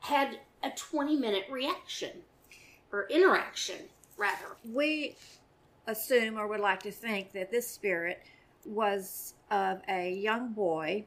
had 0.00 0.40
a 0.62 0.70
20 0.70 1.16
minute 1.16 1.44
reaction 1.50 2.22
or 2.90 3.06
interaction, 3.08 3.76
rather. 4.16 4.56
We 4.68 5.16
assume 5.86 6.38
or 6.38 6.46
would 6.46 6.60
like 6.60 6.82
to 6.82 6.90
think 6.90 7.32
that 7.32 7.50
this 7.50 7.68
spirit 7.68 8.22
was 8.64 9.34
of 9.50 9.80
a 9.88 10.12
young 10.12 10.52
boy 10.52 11.04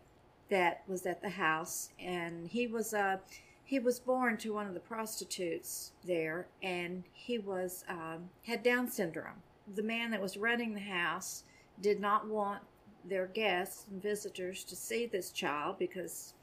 that 0.50 0.84
was 0.88 1.05
at 1.05 1.22
the 1.22 1.29
house 1.29 1.89
and 2.00 2.48
he 2.48 2.67
was 2.67 2.93
uh, 2.93 3.17
he 3.65 3.79
was 3.79 4.00
born 4.00 4.38
to 4.38 4.53
one 4.53 4.67
of 4.67 4.74
the 4.74 4.79
prostitutes 4.79 5.91
there 6.05 6.48
and 6.62 7.03
he 7.12 7.38
was 7.38 7.84
um, 7.89 8.29
had 8.45 8.63
down 8.63 8.89
syndrome 8.89 9.41
the 9.75 9.84
man 9.84 10.12
that 10.12 10.22
was 10.22 10.38
running 10.38 10.74
the 10.74 10.79
house 10.79 11.43
did 11.81 12.00
not 12.00 12.27
want 12.27 12.62
their 13.03 13.27
guests 13.27 13.86
and 13.89 14.01
visitors 14.01 14.63
to 14.63 14.75
see 14.75 15.05
this 15.05 15.31
child 15.31 15.77
because 15.77 16.34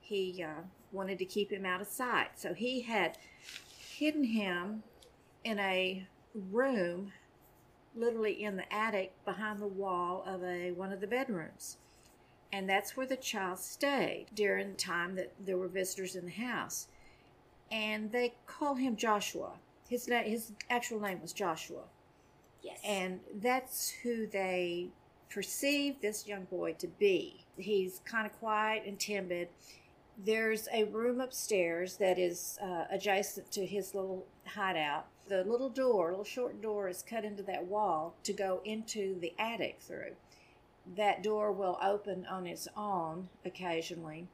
he 0.00 0.42
uh, 0.42 0.62
wanted 0.90 1.18
to 1.18 1.24
keep 1.24 1.52
him 1.52 1.64
out 1.64 1.80
of 1.80 1.86
sight 1.86 2.30
so 2.36 2.52
he 2.54 2.80
had 2.80 3.16
hidden 3.78 4.24
him 4.24 4.82
in 5.44 5.58
a 5.58 6.06
room 6.34 7.12
literally 7.94 8.42
in 8.42 8.56
the 8.56 8.72
attic 8.72 9.12
behind 9.24 9.60
the 9.60 9.66
wall 9.66 10.24
of 10.26 10.42
a 10.42 10.72
one 10.72 10.92
of 10.92 11.00
the 11.00 11.06
bedrooms. 11.06 11.76
And 12.52 12.68
that's 12.68 12.96
where 12.96 13.06
the 13.06 13.16
child 13.16 13.58
stayed 13.58 14.26
during 14.34 14.70
the 14.70 14.76
time 14.76 15.14
that 15.14 15.32
there 15.40 15.56
were 15.56 15.68
visitors 15.68 16.14
in 16.14 16.26
the 16.26 16.32
house. 16.32 16.86
And 17.70 18.12
they 18.12 18.34
call 18.46 18.74
him 18.74 18.96
Joshua. 18.96 19.52
His 19.88 20.06
na- 20.06 20.22
his 20.22 20.52
actual 20.68 21.00
name 21.00 21.22
was 21.22 21.32
Joshua. 21.32 21.84
Yes. 22.62 22.78
And 22.84 23.20
that's 23.34 23.90
who 24.02 24.26
they 24.26 24.88
perceive 25.30 26.00
this 26.00 26.26
young 26.26 26.44
boy 26.44 26.74
to 26.74 26.86
be. 26.86 27.44
He's 27.56 28.00
kind 28.04 28.26
of 28.26 28.38
quiet 28.38 28.84
and 28.86 28.98
timid. 28.98 29.48
There's 30.22 30.68
a 30.72 30.84
room 30.84 31.20
upstairs 31.20 31.96
that 31.96 32.18
is 32.18 32.58
uh, 32.62 32.84
adjacent 32.90 33.50
to 33.52 33.64
his 33.64 33.94
little 33.94 34.26
hideout. 34.46 35.06
The 35.28 35.42
little 35.44 35.70
door, 35.70 36.10
little 36.10 36.24
short 36.24 36.60
door, 36.60 36.88
is 36.88 37.02
cut 37.02 37.24
into 37.24 37.42
that 37.44 37.64
wall 37.64 38.14
to 38.24 38.32
go 38.34 38.60
into 38.64 39.18
the 39.20 39.32
attic 39.38 39.78
through. 39.80 40.12
That 40.96 41.22
door 41.22 41.52
will 41.52 41.78
open 41.82 42.26
on 42.26 42.46
its 42.46 42.66
own 42.76 43.28
occasionally, 43.44 44.26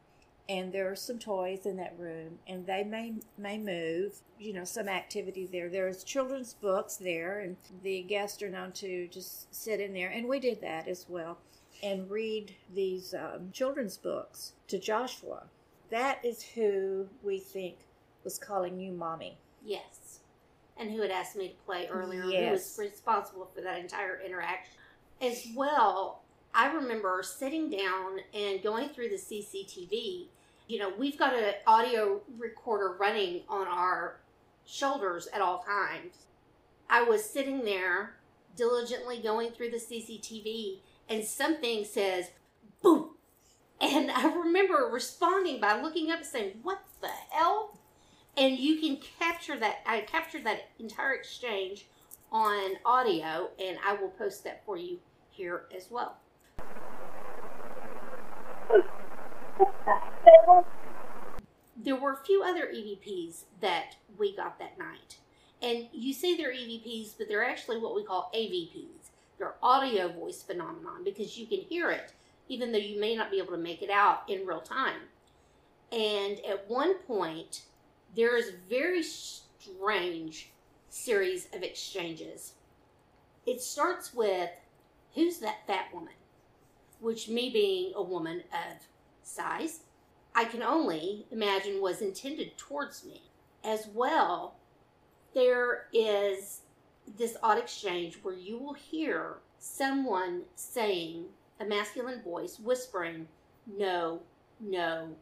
and 0.49 0.73
there 0.73 0.91
are 0.91 0.97
some 0.97 1.19
toys 1.19 1.67
in 1.67 1.77
that 1.77 1.95
room, 1.99 2.39
and 2.47 2.67
they 2.67 2.83
may 2.85 3.15
may 3.37 3.59
move. 3.59 4.21
You 4.39 4.55
know, 4.55 4.65
some 4.65 4.89
activity 4.89 5.47
there. 5.51 5.69
There's 5.69 6.03
children's 6.05 6.55
books 6.55 6.97
there, 6.97 7.41
and 7.41 7.57
the 7.83 8.03
guests 8.03 8.43
are 8.43 8.49
known 8.49 8.73
to 8.73 9.09
just 9.09 9.55
sit 9.55 9.81
in 9.81 9.93
there, 9.93 10.09
and 10.09 10.27
we 10.29 10.41
did 10.41 10.61
that 10.63 10.89
as 10.89 11.07
well, 11.09 11.39
and 11.83 12.11
read 12.11 12.55
these 12.75 13.15
um, 13.15 13.51
children's 13.53 13.97
books 13.99 14.53
to 14.69 14.79
Joshua. 14.79 15.45
That 15.91 16.25
is 16.25 16.43
who 16.43 17.09
we 17.23 17.39
think 17.41 17.77
was 18.25 18.39
calling 18.39 18.79
you 18.81 18.93
mommy. 18.93 19.37
Yes. 19.65 20.21
And 20.77 20.91
who 20.91 21.03
had 21.03 21.11
asked 21.11 21.37
me 21.37 21.49
to 21.49 21.55
play 21.67 21.89
earlier, 21.89 22.23
who 22.23 22.31
Yes. 22.33 22.77
was 22.79 22.87
responsible 22.87 23.51
for 23.55 23.61
that 23.63 23.81
entire 23.81 24.21
interaction. 24.21 24.75
As 25.21 25.49
well, 25.57 26.23
I 26.55 26.73
remember 26.73 27.23
sitting 27.23 27.71
down 27.71 28.19
and 28.35 28.63
going 28.63 28.89
through 28.91 29.11
the 29.11 29.17
CCTV. 29.17 30.27
You 30.67 30.79
know, 30.79 30.93
we've 30.99 31.19
got 31.19 31.35
an 31.35 31.55
audio 31.67 32.21
recorder 32.37 32.97
running 32.99 33.43
on 33.49 33.67
our 33.67 34.21
shoulders 34.67 35.29
at 35.33 35.41
all 35.41 35.61
times. 35.61 36.27
I 36.91 37.03
was 37.03 37.25
sitting 37.25 37.65
there 37.65 38.17
diligently 38.57 39.21
going 39.21 39.53
through 39.53 39.71
the 39.71 39.77
CCTV, 39.77 40.81
and 41.09 41.25
something 41.25 41.85
says, 41.85 42.31
boom. 42.83 43.11
And 43.81 44.11
I 44.11 44.27
remember 44.35 44.91
responding 44.91 45.61
by 45.61 45.81
looking 45.81 46.11
up 46.11 46.19
and 46.19 46.27
saying, 46.27 46.59
What 46.63 46.81
the 47.01 47.11
hell? 47.31 47.79
and 48.39 48.57
you 48.57 48.81
can 48.81 48.99
capture 49.19 49.59
that 49.59 49.79
i 49.85 50.01
captured 50.01 50.45
that 50.45 50.71
entire 50.79 51.13
exchange 51.13 51.87
on 52.31 52.77
audio 52.85 53.51
and 53.59 53.77
i 53.85 53.93
will 53.93 54.11
post 54.11 54.45
that 54.45 54.65
for 54.65 54.77
you 54.77 54.99
here 55.31 55.65
as 55.77 55.89
well 55.91 56.17
there 61.77 61.97
were 61.97 62.13
a 62.13 62.25
few 62.25 62.43
other 62.43 62.69
evps 62.75 63.45
that 63.61 63.97
we 64.19 64.35
got 64.37 64.59
that 64.59 64.79
night 64.79 65.19
and 65.63 65.89
you 65.93 66.13
say 66.13 66.37
they're 66.37 66.53
evps 66.53 67.15
but 67.17 67.29
they're 67.29 67.45
actually 67.45 67.79
what 67.79 67.95
we 67.95 68.05
call 68.05 68.31
avps 68.35 69.11
they're 69.39 69.55
audio 69.63 70.09
voice 70.09 70.43
phenomenon 70.43 71.05
because 71.05 71.39
you 71.39 71.47
can 71.47 71.61
hear 71.61 71.91
it 71.91 72.13
even 72.49 72.73
though 72.73 72.79
you 72.79 73.01
may 73.01 73.15
not 73.15 73.31
be 73.31 73.39
able 73.39 73.53
to 73.53 73.59
make 73.59 73.83
it 73.83 73.91
out 73.91 74.23
in 74.29 74.47
real 74.47 74.61
time 74.61 75.03
and 75.93 76.39
at 76.45 76.69
one 76.69 76.95
point 77.07 77.63
there 78.15 78.37
is 78.37 78.49
a 78.49 78.69
very 78.69 79.03
strange 79.03 80.51
series 80.89 81.49
of 81.55 81.63
exchanges. 81.63 82.55
It 83.47 83.61
starts 83.61 84.15
with, 84.15 84.51
Who's 85.15 85.39
that 85.39 85.67
fat 85.67 85.87
woman? 85.93 86.13
Which, 87.01 87.29
me 87.29 87.51
being 87.51 87.93
a 87.95 88.03
woman 88.03 88.43
of 88.53 88.83
size, 89.23 89.81
I 90.35 90.45
can 90.45 90.63
only 90.63 91.27
imagine 91.31 91.81
was 91.81 92.01
intended 92.03 92.57
towards 92.57 93.05
me. 93.05 93.23
As 93.65 93.89
well, 93.93 94.57
there 95.35 95.87
is 95.93 96.63
this 97.17 97.37
odd 97.43 97.59
exchange 97.59 98.19
where 98.23 98.35
you 98.35 98.59
will 98.59 98.75
hear 98.75 99.39
someone 99.59 100.43
saying, 100.55 101.27
a 101.61 101.65
masculine 101.65 102.23
voice 102.23 102.59
whispering, 102.59 103.27
No, 103.67 104.21
no, 104.61 105.17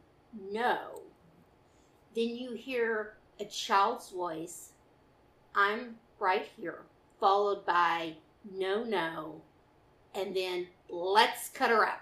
no 0.51 1.03
then 2.17 2.35
you 2.35 2.53
hear 2.55 3.13
a 3.39 3.45
child's 3.45 4.11
voice, 4.11 4.73
I'm 5.55 5.97
right 6.19 6.49
here, 6.57 6.81
followed 7.21 7.67
by 7.67 8.15
no, 8.51 8.83
no, 8.83 9.43
and 10.17 10.35
then 10.35 10.67
let's 10.89 11.51
cut 11.51 11.71
her 11.71 11.87
up. 11.87 12.01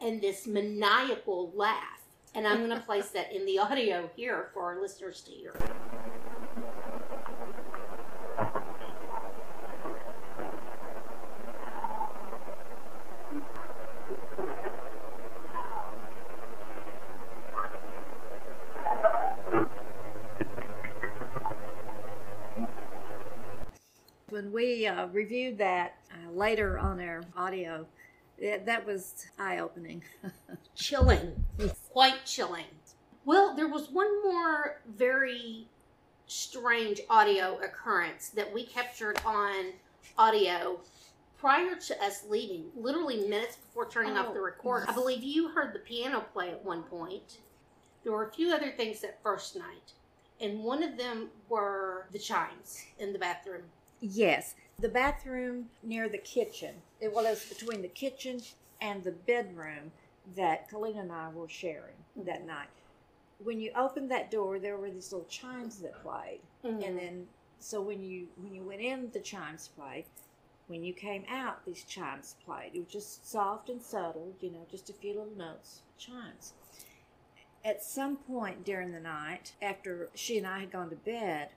And 0.00 0.20
this 0.20 0.46
maniacal 0.46 1.50
laugh. 1.54 2.02
And 2.34 2.46
I'm 2.46 2.58
going 2.58 2.78
to 2.78 2.84
place 2.84 3.08
that 3.10 3.32
in 3.32 3.46
the 3.46 3.58
audio 3.58 4.08
here 4.14 4.50
for 4.52 4.62
our 4.64 4.80
listeners 4.80 5.22
to 5.22 5.30
hear. 5.30 5.54
When 24.28 24.52
we 24.52 24.86
uh, 24.86 25.06
reviewed 25.06 25.58
that 25.58 25.97
later 26.34 26.78
on 26.78 27.00
our 27.00 27.22
audio, 27.36 27.86
it, 28.38 28.66
that 28.66 28.86
was 28.86 29.26
eye 29.38 29.58
opening. 29.58 30.02
chilling, 30.74 31.44
quite 31.90 32.24
chilling. 32.24 32.64
Well, 33.24 33.54
there 33.54 33.68
was 33.68 33.90
one 33.90 34.22
more 34.22 34.80
very 34.96 35.66
strange 36.26 37.00
audio 37.10 37.58
occurrence 37.62 38.28
that 38.30 38.52
we 38.52 38.64
captured 38.64 39.20
on 39.24 39.72
audio 40.16 40.80
prior 41.38 41.76
to 41.76 42.02
us 42.04 42.24
leaving, 42.28 42.66
literally 42.76 43.28
minutes 43.28 43.56
before 43.56 43.88
turning 43.88 44.16
off 44.16 44.26
Oh, 44.30 44.34
the 44.34 44.40
recorder. 44.40 44.86
I 44.88 44.92
believe 44.94 45.22
you 45.22 45.48
heard 45.48 45.72
the 45.74 45.78
piano 45.80 46.24
play 46.32 46.50
at 46.50 46.64
one 46.64 46.82
point. 46.84 47.38
There 48.02 48.12
were 48.12 48.26
a 48.26 48.32
few 48.32 48.52
other 48.52 48.70
things 48.70 49.00
that 49.02 49.22
first 49.22 49.56
night, 49.56 49.92
and 50.40 50.60
one 50.64 50.82
of 50.82 50.96
them 50.96 51.28
were 51.48 52.06
the 52.12 52.18
chimes 52.18 52.84
in 52.98 53.12
the 53.12 53.18
bathroom. 53.18 53.62
Yes, 54.00 54.54
the 54.78 54.88
bathroom 54.88 55.68
near 55.82 56.08
the 56.08 56.18
kitchen. 56.18 56.74
It 57.00 57.12
well, 57.12 57.26
it 57.26 57.30
was 57.30 57.44
between 57.46 57.82
the 57.82 57.88
kitchen 57.88 58.40
and 58.80 59.02
the 59.02 59.10
bedroom 59.12 59.90
that 60.36 60.70
Kalita 60.70 61.00
and 61.00 61.12
I 61.12 61.30
were 61.30 61.48
sharing 61.48 61.96
that 62.16 62.46
night. 62.46 62.68
When 63.42 63.60
you 63.60 63.72
opened 63.76 64.10
that 64.10 64.30
door, 64.30 64.58
there 64.58 64.76
were 64.76 64.90
these 64.90 65.12
little 65.12 65.26
chimes 65.28 65.80
that 65.80 66.00
played, 66.02 66.40
Mhm. 66.64 66.84
and 66.86 66.98
then 66.98 67.28
so 67.58 67.80
when 67.80 68.02
you 68.04 68.28
when 68.36 68.54
you 68.54 68.62
went 68.62 68.80
in, 68.80 69.10
the 69.10 69.20
chimes 69.20 69.68
played. 69.68 70.04
When 70.68 70.84
you 70.84 70.92
came 70.92 71.24
out, 71.28 71.64
these 71.64 71.82
chimes 71.82 72.36
played. 72.44 72.74
It 72.74 72.80
was 72.80 72.92
just 72.92 73.26
soft 73.26 73.70
and 73.70 73.82
subtle, 73.82 74.34
you 74.40 74.50
know, 74.50 74.66
just 74.70 74.90
a 74.90 74.92
few 74.92 75.14
little 75.14 75.34
notes, 75.34 75.80
chimes. 75.96 76.52
At 77.64 77.82
some 77.82 78.18
point 78.18 78.64
during 78.64 78.92
the 78.92 79.00
night, 79.00 79.54
after 79.62 80.10
she 80.14 80.36
and 80.38 80.46
I 80.46 80.60
had 80.60 80.70
gone 80.70 80.90
to 80.90 80.96
bed, 80.96 81.52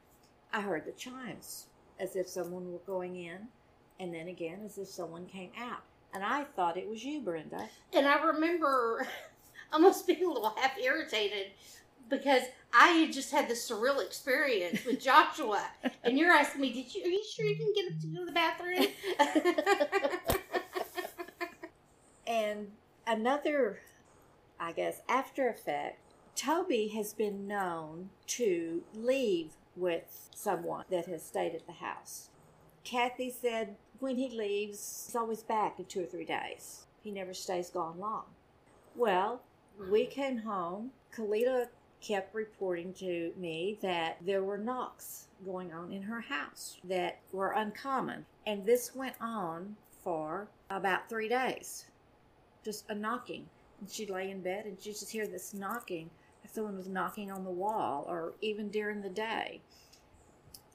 I 0.53 0.61
heard 0.61 0.85
the 0.85 0.93
chimes 0.93 1.67
as 2.01 2.15
if 2.15 2.27
someone 2.27 2.71
were 2.71 2.79
going 2.79 3.15
in 3.15 3.47
and 3.99 4.13
then 4.13 4.27
again 4.27 4.59
as 4.65 4.77
if 4.77 4.87
someone 4.87 5.25
came 5.27 5.51
out. 5.57 5.83
And 6.13 6.23
I 6.23 6.43
thought 6.43 6.75
it 6.75 6.89
was 6.89 7.03
you, 7.03 7.21
Brenda. 7.21 7.69
And 7.93 8.05
I 8.05 8.21
remember 8.23 9.07
almost 9.73 10.07
being 10.07 10.25
a 10.25 10.27
little 10.27 10.53
half 10.57 10.77
irritated 10.77 11.51
because 12.09 12.43
I 12.73 12.87
had 12.87 13.13
just 13.13 13.31
had 13.31 13.47
this 13.47 13.69
surreal 13.69 14.03
experience 14.03 14.83
with 14.83 14.99
Joshua, 15.03 15.63
and 16.03 16.17
you're 16.17 16.31
asking 16.31 16.59
me, 16.59 16.73
"Did 16.73 16.93
you? 16.93 17.03
Are 17.03 17.07
you 17.07 17.23
sure 17.23 17.45
you 17.45 17.55
didn't 17.55 17.75
get 17.75 17.93
up 17.93 18.01
to 18.01 18.07
go 18.07 18.19
to 18.19 18.25
the 18.25 18.31
bathroom?" 18.33 18.87
And 22.31 22.71
another, 23.05 23.79
I 24.57 24.71
guess, 24.71 25.01
after 25.09 25.49
effect, 25.49 25.99
Toby 26.33 26.87
has 26.95 27.13
been 27.13 27.45
known 27.45 28.09
to 28.27 28.83
leave 28.93 29.51
with 29.75 30.29
someone 30.35 30.85
that 30.89 31.05
has 31.05 31.23
stayed 31.23 31.55
at 31.55 31.65
the 31.65 31.73
house. 31.73 32.29
Kathy 32.83 33.29
said 33.29 33.75
when 33.99 34.17
he 34.17 34.29
leaves, 34.29 35.03
he's 35.05 35.15
always 35.15 35.43
back 35.43 35.79
in 35.79 35.85
two 35.85 36.01
or 36.03 36.05
three 36.05 36.25
days. 36.25 36.85
He 37.03 37.11
never 37.11 37.33
stays 37.33 37.69
gone 37.69 37.99
long. 37.99 38.25
Well, 38.95 39.41
we 39.89 40.05
came 40.05 40.39
home. 40.39 40.91
Kalita 41.15 41.67
kept 42.01 42.33
reporting 42.33 42.93
to 42.93 43.31
me 43.37 43.77
that 43.81 44.17
there 44.25 44.43
were 44.43 44.57
knocks 44.57 45.27
going 45.45 45.71
on 45.71 45.91
in 45.91 46.01
her 46.01 46.21
house 46.21 46.77
that 46.83 47.19
were 47.31 47.51
uncommon. 47.51 48.25
And 48.45 48.65
this 48.65 48.95
went 48.95 49.15
on 49.21 49.75
for 50.03 50.47
about 50.69 51.07
three 51.09 51.29
days. 51.29 51.85
Just 52.63 52.89
a 52.89 52.95
knocking. 52.95 53.45
And 53.79 53.89
she'd 53.89 54.09
lay 54.09 54.31
in 54.31 54.41
bed 54.41 54.65
and 54.65 54.79
she'd 54.79 54.91
just 54.93 55.11
hear 55.11 55.27
this 55.27 55.53
knocking, 55.53 56.09
like 56.43 56.53
someone 56.53 56.75
was 56.77 56.87
knocking 56.87 57.31
on 57.31 57.43
the 57.43 57.49
wall, 57.51 58.05
or 58.07 58.33
even 58.41 58.69
during 58.69 59.01
the 59.01 59.09
day. 59.09 59.61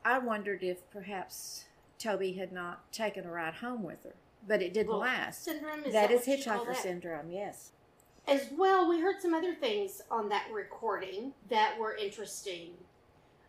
I 0.04 0.18
wondered 0.18 0.62
if 0.62 0.88
perhaps 0.90 1.64
Toby 1.98 2.32
had 2.34 2.52
not 2.52 2.92
taken 2.92 3.26
a 3.26 3.30
ride 3.30 3.54
home 3.54 3.82
with 3.82 4.04
her, 4.04 4.14
but 4.46 4.62
it 4.62 4.72
didn't 4.72 4.90
Well, 4.90 5.00
last. 5.00 5.44
syndrome 5.44 5.80
is 5.84 5.92
that 5.92 6.08
that 6.08 6.10
is 6.12 6.26
what 6.26 6.38
you 6.38 6.44
call 6.44 6.58
hitchhiker 6.64 6.66
that? 6.68 6.82
syndrome, 6.82 7.30
yes. 7.30 7.72
As 8.28 8.48
well, 8.56 8.88
we 8.88 9.00
heard 9.00 9.20
some 9.20 9.34
other 9.34 9.54
things 9.54 10.02
on 10.10 10.28
that 10.30 10.46
recording 10.52 11.32
that 11.48 11.78
were 11.78 11.94
interesting. 11.96 12.72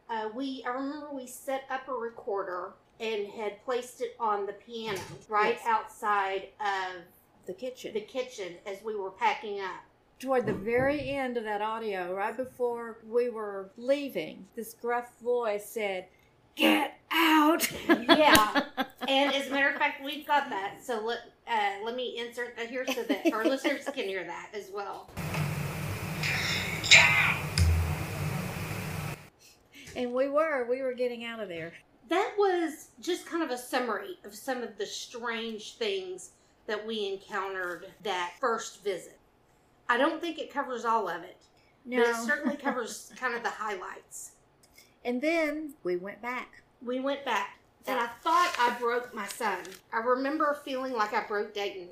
Uh, 0.10 0.30
we, 0.34 0.64
I 0.66 0.70
remember 0.70 1.10
we 1.12 1.28
set 1.28 1.64
up 1.70 1.88
a 1.88 1.94
recorder 1.94 2.74
and 3.00 3.28
had 3.28 3.64
placed 3.66 4.02
it 4.02 4.16
on 4.20 4.46
the 4.46 4.54
piano 4.54 5.00
right 5.30 5.56
Yes. 5.60 5.66
outside 5.68 6.50
of 6.60 7.02
The 7.46 7.54
kitchen. 7.54 7.94
the 7.94 8.02
kitchen 8.02 8.56
as 8.66 8.82
we 8.84 8.96
were 8.96 9.12
packing 9.12 9.60
up. 9.60 9.82
Toward 10.20 10.48
the 10.48 10.54
very 10.54 11.10
end 11.12 11.38
of 11.38 11.44
that 11.44 11.62
audio, 11.62 12.14
right 12.16 12.36
before 12.36 12.98
we 13.08 13.30
were 13.30 13.70
leaving, 13.78 14.48
this 14.56 14.74
gruff 14.74 15.12
voice 15.22 15.66
said, 15.66 16.08
Get 16.56 17.00
out! 17.12 17.70
Yeah. 17.88 18.64
And 19.08 19.34
as 19.34 19.48
a 19.48 19.52
matter 19.52 19.70
of 19.70 19.78
fact, 19.78 20.04
we've 20.04 20.28
got 20.28 20.50
that. 20.50 20.84
So 20.84 21.00
let 21.00 21.20
uh, 21.48 21.86
let 21.86 21.96
me 21.96 22.20
insert 22.20 22.58
that 22.58 22.70
here 22.70 22.86
so 22.86 23.04
that 23.04 23.32
our 23.32 23.46
listeners 23.46 23.86
can 23.86 24.04
hear 24.06 24.26
that 24.26 24.50
as 24.54 24.70
well. 24.74 25.10
and 29.98 30.14
we 30.14 30.30
were, 30.30 30.66
we 30.70 30.82
were 30.82 30.94
getting 30.94 31.26
out 31.26 31.40
of 31.40 31.50
there. 31.50 31.74
That 32.10 32.34
was 32.38 32.90
just 33.02 33.26
kind 33.26 33.44
of 33.44 33.50
a 33.50 33.58
summary 33.58 34.18
of 34.24 34.36
some 34.36 34.62
of 34.62 34.78
the 34.78 34.86
strange 34.86 35.76
things 35.78 36.32
that 36.68 36.86
we 36.86 37.08
encountered 37.14 37.88
that 38.04 38.34
first 38.40 38.84
visit. 38.84 39.17
I 39.90 39.98
don't 39.98 40.22
think 40.22 40.40
it 40.40 40.52
covers 40.54 40.86
all 40.86 41.08
of 41.08 41.24
it, 41.24 41.38
No. 41.86 41.98
but 42.02 42.10
it 42.10 42.16
certainly 42.16 42.58
covers 42.68 43.12
kind 43.16 43.34
of 43.36 43.44
the 43.44 43.50
highlights. 43.50 44.32
and 45.06 45.22
then 45.22 45.74
we 45.84 45.96
went 45.96 46.22
back. 46.22 46.62
We 46.86 47.00
went 47.00 47.24
back, 47.26 47.60
and 47.88 48.00
I 48.00 48.08
thought 48.24 48.56
I 48.60 48.78
broke 48.80 49.14
my 49.14 49.28
son. 49.28 49.60
I 49.94 49.98
remember 50.00 50.60
feeling 50.66 50.94
like 50.94 51.14
I 51.14 51.26
broke 51.26 51.54
Dayton 51.54 51.90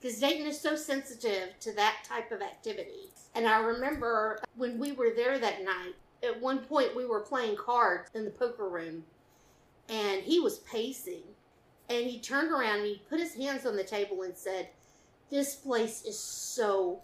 because 0.00 0.18
Dayton 0.18 0.46
is 0.46 0.60
so 0.60 0.74
sensitive 0.76 1.58
to 1.60 1.72
that 1.74 1.98
type 2.06 2.32
of 2.32 2.42
activity. 2.42 3.10
And 3.34 3.46
I 3.46 3.60
remember 3.60 4.40
when 4.56 4.78
we 4.78 4.92
were 4.92 5.10
there 5.14 5.38
that 5.38 5.62
night, 5.64 5.94
at 6.22 6.40
one 6.40 6.58
point 6.58 6.96
we 6.96 7.04
were 7.06 7.20
playing 7.20 7.56
cards 7.56 8.10
in 8.14 8.24
the 8.24 8.30
poker 8.30 8.68
room, 8.68 9.04
and 9.88 10.22
he 10.22 10.40
was 10.40 10.58
pacing. 10.60 11.22
And 11.88 12.06
he 12.06 12.18
turned 12.20 12.50
around 12.52 12.78
and 12.78 12.86
he 12.86 13.02
put 13.08 13.20
his 13.20 13.34
hands 13.34 13.66
on 13.66 13.76
the 13.76 13.84
table 13.84 14.22
and 14.22 14.36
said, 14.36 14.68
This 15.30 15.54
place 15.54 16.04
is 16.04 16.18
so 16.18 17.00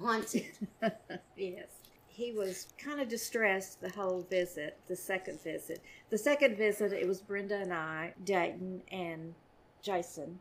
haunted. 0.00 0.52
yes. 1.36 1.66
He 2.08 2.32
was 2.32 2.68
kind 2.78 3.00
of 3.00 3.08
distressed 3.08 3.80
the 3.80 3.88
whole 3.90 4.22
visit, 4.30 4.78
the 4.86 4.94
second 4.96 5.40
visit. 5.42 5.80
The 6.10 6.18
second 6.18 6.56
visit, 6.56 6.92
it 6.92 7.08
was 7.08 7.20
Brenda 7.20 7.56
and 7.56 7.72
I, 7.72 8.14
Dayton, 8.24 8.82
and 8.92 9.34
Jason. 9.82 10.38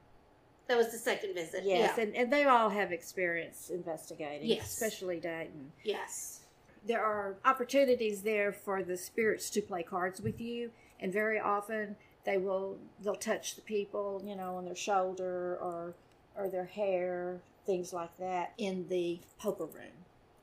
that 0.67 0.77
was 0.77 0.91
the 0.91 0.97
second 0.99 1.33
visit. 1.33 1.63
Yes, 1.65 1.95
Yeah. 1.97 2.03
and, 2.03 2.15
and 2.15 2.31
they 2.31 2.43
all 2.45 2.69
have 2.69 2.91
experience 2.91 3.69
investigating, 3.71 4.47
Yes. 4.47 4.71
especially 4.71 5.19
Dayton. 5.19 5.71
yes. 5.83 6.41
There 6.85 7.01
are 7.03 7.37
opportunities 7.45 8.21
there 8.23 8.51
for 8.51 8.83
the 8.83 8.97
spirits 8.97 9.49
to 9.51 9.61
play 9.61 9.83
cards 9.83 10.21
with 10.21 10.39
you, 10.41 10.69
and 10.99 11.11
very 11.13 11.39
often 11.39 11.95
they 12.25 12.37
will 12.37 12.77
they'll 13.01 13.15
touch 13.15 13.55
the 13.55 13.61
people, 13.61 14.21
you 14.25 14.35
know, 14.35 14.55
on 14.57 14.65
their 14.65 14.75
shoulder 14.75 15.57
or 15.61 15.95
or 16.37 16.49
their 16.49 16.65
hair, 16.65 17.39
things 17.65 17.93
like 17.93 18.15
that, 18.19 18.53
in 18.57 18.87
the 18.89 19.19
poker 19.39 19.65
room. 19.65 19.91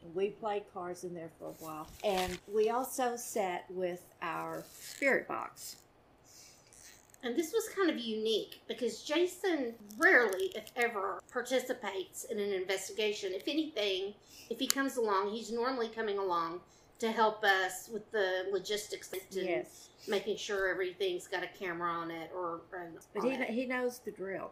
And 0.03 0.15
we 0.15 0.31
played 0.31 0.65
cards 0.73 1.05
in 1.05 1.15
there 1.15 1.31
for 1.39 1.49
a 1.49 1.65
while, 1.65 1.87
and 2.05 2.39
we 2.53 2.71
also 2.71 3.17
sat 3.17 3.65
with 3.71 4.03
our 4.23 4.65
spirit 4.73 5.29
box. 5.29 5.77
And 7.23 7.37
this 7.37 7.53
was 7.53 7.69
kind 7.77 7.91
of 7.91 7.99
unique 7.99 8.63
because 8.67 9.03
Jason 9.03 9.75
rarely, 9.99 10.53
if 10.55 10.71
ever, 10.75 11.21
participates 11.31 12.25
in 12.25 12.39
an 12.39 12.51
investigation. 12.53 13.33
If 13.35 13.47
anything, 13.47 14.15
if 14.49 14.59
he 14.59 14.67
comes 14.67 14.97
along, 14.97 15.31
he's 15.31 15.53
normally 15.53 15.89
coming 15.89 16.17
along 16.19 16.61
to 16.99 17.11
help 17.13 17.45
us 17.45 17.91
with 17.93 18.11
the 18.11 18.47
logistics 18.51 19.13
and 19.13 19.21
Yes, 19.33 19.89
making 20.09 20.37
sure 20.39 20.69
everything's 20.69 21.27
got 21.27 21.43
a 21.43 21.49
camera 21.59 21.91
on 21.91 22.11
it 22.11 22.31
or. 22.35 22.63
or 22.73 22.91
but 23.15 23.23
he 23.23 23.31
it. 23.33 23.51
he 23.51 23.67
knows 23.67 23.99
the 23.99 24.13
drill. 24.13 24.51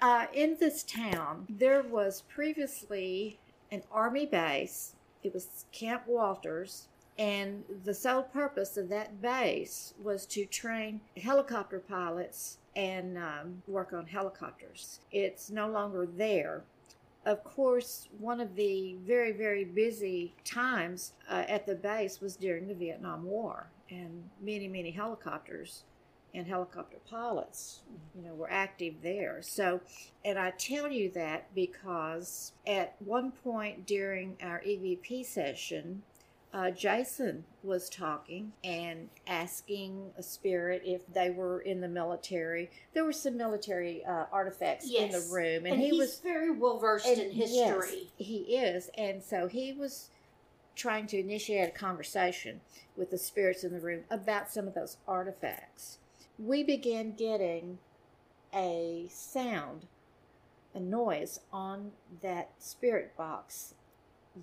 Uh, 0.00 0.26
in 0.32 0.56
this 0.58 0.82
town, 0.82 1.46
there 1.50 1.82
was 1.82 2.22
previously 2.22 3.38
an 3.70 3.82
army 3.92 4.24
base. 4.24 4.94
It 5.22 5.34
was 5.34 5.66
Camp 5.72 6.04
Wolters, 6.08 6.86
and 7.18 7.64
the 7.84 7.92
sole 7.92 8.22
purpose 8.22 8.78
of 8.78 8.88
that 8.88 9.20
base 9.20 9.92
was 10.02 10.24
to 10.26 10.46
train 10.46 11.02
helicopter 11.22 11.78
pilots 11.78 12.56
and 12.74 13.18
um, 13.18 13.62
work 13.68 13.92
on 13.92 14.06
helicopters. 14.06 15.00
It's 15.12 15.50
no 15.50 15.68
longer 15.68 16.06
there. 16.06 16.62
Of 17.26 17.44
course, 17.44 18.08
one 18.18 18.40
of 18.40 18.56
the 18.56 18.96
very, 19.06 19.32
very 19.32 19.64
busy 19.64 20.34
times 20.46 21.12
uh, 21.28 21.44
at 21.46 21.66
the 21.66 21.74
base 21.74 22.22
was 22.22 22.36
during 22.36 22.68
the 22.68 22.74
Vietnam 22.74 23.24
War, 23.24 23.66
and 23.90 24.30
many, 24.40 24.66
many 24.66 24.92
helicopters 24.92 25.84
and 26.34 26.46
helicopter 26.46 26.98
pilots, 27.08 27.80
you 28.14 28.22
know, 28.22 28.34
were 28.34 28.50
active 28.50 28.94
there. 29.02 29.40
So, 29.42 29.80
and 30.24 30.38
I 30.38 30.50
tell 30.50 30.90
you 30.90 31.10
that 31.10 31.54
because 31.54 32.52
at 32.66 32.96
one 33.00 33.32
point 33.32 33.86
during 33.86 34.36
our 34.42 34.60
EVP 34.60 35.24
session, 35.26 36.02
uh, 36.52 36.70
Jason 36.70 37.44
was 37.62 37.88
talking 37.88 38.52
and 38.64 39.08
asking 39.26 40.10
a 40.18 40.22
spirit 40.22 40.82
if 40.84 41.06
they 41.12 41.30
were 41.30 41.60
in 41.60 41.80
the 41.80 41.88
military. 41.88 42.70
There 42.92 43.04
were 43.04 43.12
some 43.12 43.36
military 43.36 44.04
uh, 44.04 44.24
artifacts 44.32 44.90
in 44.90 45.12
the 45.12 45.24
room, 45.30 45.64
and, 45.66 45.74
and, 45.74 45.80
he 45.80 45.90
he's 45.90 45.98
was 45.98 46.20
very 46.20 46.50
well 46.50 46.78
versed 46.78 47.06
in 47.06 47.30
yes, 47.32 47.50
history. 47.50 48.10
he 48.16 48.56
is, 48.56 48.90
and 48.98 49.22
so 49.22 49.46
he 49.46 49.72
was 49.72 50.10
trying 50.74 51.06
to 51.06 51.18
initiate 51.18 51.68
a 51.68 51.72
conversation 51.72 52.60
with 52.96 53.10
the 53.10 53.18
spirits 53.18 53.62
in 53.62 53.72
the 53.72 53.80
room 53.80 54.02
about 54.10 54.50
some 54.50 54.66
of 54.66 54.74
those 54.74 54.96
artifacts. 55.06 55.98
We 56.40 56.62
began 56.64 57.12
getting 57.16 57.78
a 58.54 59.08
sound, 59.12 59.86
a 60.74 60.80
noise 60.80 61.40
on 61.52 61.92
that 62.22 62.52
spirit 62.58 63.14
box 63.16 63.74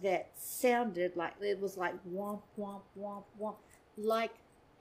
that 0.04 0.30
sounded 0.38 1.16
like 1.16 1.34
it 1.42 1.60
was 1.60 1.76
like 1.76 1.96
womp 2.08 2.42
womp 2.60 2.82
womp 3.00 3.24
womp, 3.42 3.56
like 3.98 4.34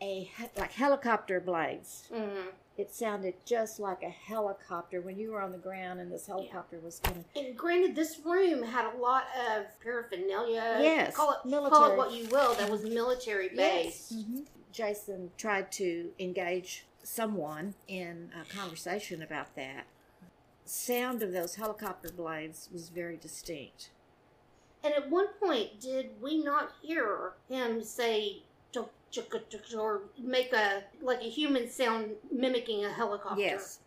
a 0.03 0.31
like 0.59 0.73
helicopter 0.73 1.41
blades. 1.41 2.09
Mhm. 2.13 2.49
It 2.77 2.91
sounded 2.95 3.35
just 3.47 3.81
like 3.81 4.03
a 4.03 4.11
helicopter 4.11 5.01
when 5.01 5.19
you 5.19 5.31
were 5.33 5.41
on 5.41 5.53
the 5.53 5.59
ground 5.59 5.99
and 6.01 6.13
this 6.13 6.27
helicopter 6.27 6.79
was 6.81 6.99
coming. 6.99 7.25
And 7.35 7.57
granted, 7.57 7.97
this 7.97 8.19
room 8.23 8.63
had 8.63 8.93
a 8.95 8.99
lot 8.99 9.25
of 9.49 9.65
paraphernalia. 9.81 10.81
Yes, 10.83 11.17
call 11.17 11.33
it 11.33 11.47
military. 11.49 11.71
call 11.71 11.93
it 11.93 11.97
what 11.97 12.13
you 12.13 12.27
will. 12.29 12.53
That 12.57 12.69
was 12.71 12.85
military 12.85 13.49
based. 13.49 14.13
hmm 14.13 14.41
Jason 14.71 15.31
tried 15.39 15.73
to 15.73 16.11
engage 16.19 16.85
someone 17.07 17.75
in 17.87 18.31
a 18.39 18.45
conversation 18.55 19.23
about 19.23 19.55
that. 19.57 19.87
Sound 20.65 21.23
of 21.23 21.33
those 21.33 21.55
helicopter 21.55 22.11
blades 22.11 22.69
was 22.73 22.89
very 22.89 23.17
distinct. 23.17 23.91
And 24.83 24.93
at 24.93 25.09
one 25.11 25.29
point, 25.41 25.81
did 25.81 26.21
we 26.21 26.43
not 26.43 26.73
hear 26.83 27.35
him 27.49 27.83
say 27.83 28.43
"Tuk, 28.73 28.91
tuk, 29.13 29.31
tuk, 29.31 29.49
tuk," 29.49 29.79
or 29.79 30.03
make 30.19 30.53
a 30.53 30.85
like 31.01 31.21
a 31.21 31.31
human 31.31 31.71
sound 31.71 32.17
mimicking 32.31 32.85
a 32.85 32.93
helicopter? 32.93 33.41
Yes, 33.41 33.81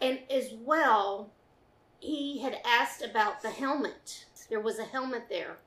And 0.00 0.20
as 0.30 0.52
well, 0.54 1.30
he 1.98 2.40
had 2.40 2.60
asked 2.64 3.02
about 3.02 3.42
the 3.42 3.50
helmet. 3.50 4.26
There 4.48 4.60
was 4.60 4.78
a 4.78 4.84
helmet 4.84 5.28
there. 5.28 5.58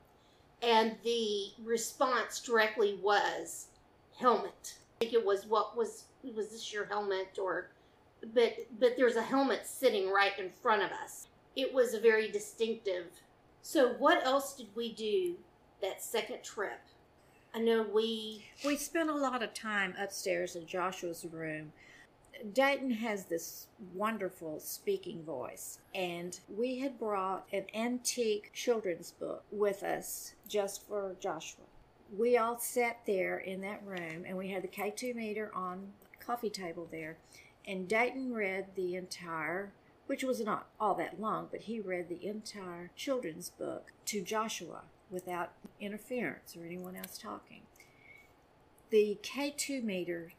And 0.62 0.96
the 1.04 1.52
response 1.62 2.40
directly 2.40 2.98
was 3.00 3.68
helmet. 4.18 4.78
Think 5.00 5.12
it 5.12 5.24
was 5.24 5.46
what 5.46 5.76
was 5.76 6.04
was 6.34 6.50
this 6.50 6.72
your 6.72 6.86
helmet 6.86 7.38
or 7.40 7.70
but 8.32 8.54
but 8.78 8.96
there's 8.96 9.16
a 9.16 9.22
helmet 9.22 9.66
sitting 9.66 10.10
right 10.10 10.38
in 10.38 10.50
front 10.50 10.82
of 10.82 10.90
us. 10.90 11.28
It 11.56 11.72
was 11.72 11.94
a 11.94 12.00
very 12.00 12.30
distinctive. 12.30 13.06
So 13.62 13.94
what 13.94 14.24
else 14.24 14.54
did 14.54 14.68
we 14.74 14.92
do 14.92 15.36
that 15.80 16.02
second 16.02 16.42
trip? 16.42 16.80
I 17.54 17.60
know 17.60 17.82
we 17.82 18.46
We 18.64 18.76
spent 18.76 19.10
a 19.10 19.14
lot 19.14 19.42
of 19.42 19.54
time 19.54 19.94
upstairs 19.98 20.56
in 20.56 20.66
Joshua's 20.66 21.24
room. 21.24 21.72
Dayton 22.52 22.90
has 22.90 23.26
this 23.26 23.68
wonderful 23.94 24.58
speaking 24.58 25.22
voice, 25.22 25.78
and 25.94 26.38
we 26.48 26.80
had 26.80 26.98
brought 26.98 27.46
an 27.52 27.66
antique 27.74 28.50
children's 28.52 29.12
book 29.12 29.44
with 29.52 29.84
us 29.84 30.34
just 30.48 30.86
for 30.86 31.14
Joshua. 31.20 31.64
We 32.16 32.36
all 32.36 32.58
sat 32.58 33.00
there 33.06 33.38
in 33.38 33.60
that 33.62 33.82
room, 33.84 34.24
and 34.26 34.36
we 34.36 34.48
had 34.50 34.62
the 34.62 34.68
K2 34.68 35.14
meter 35.14 35.50
on 35.54 35.92
coffee 36.20 36.50
table 36.50 36.86
there, 36.90 37.16
and 37.66 37.88
Dayton 37.88 38.32
read 38.32 38.66
the 38.76 38.94
entire, 38.94 39.72
which 40.06 40.22
was 40.22 40.40
not 40.40 40.68
all 40.78 40.94
that 40.94 41.20
long, 41.20 41.48
but 41.50 41.62
he 41.62 41.80
read 41.80 42.08
the 42.08 42.26
entire 42.26 42.90
children's 42.94 43.50
book 43.50 43.90
to 44.06 44.22
Joshua 44.22 44.82
without 45.10 45.52
interference 45.80 46.56
or 46.56 46.64
anyone 46.64 46.94
else 46.96 47.18
talking. 47.18 47.62
The 48.90 49.18
K2 49.22 49.82
meter, 49.82 50.32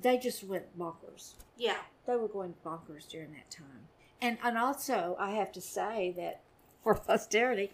they 0.00 0.18
just 0.18 0.42
went 0.42 0.76
bonkers. 0.78 1.34
yeah. 1.56 1.78
They 2.06 2.14
were 2.16 2.28
going 2.28 2.54
bonkers 2.64 3.08
during 3.08 3.32
that 3.32 3.50
time. 3.50 3.88
And, 4.22 4.38
and 4.44 4.56
also, 4.56 5.16
I 5.18 5.32
have 5.32 5.50
to 5.52 5.60
say 5.60 6.14
that 6.16 6.40
for 6.84 6.94
posterity, 6.94 7.72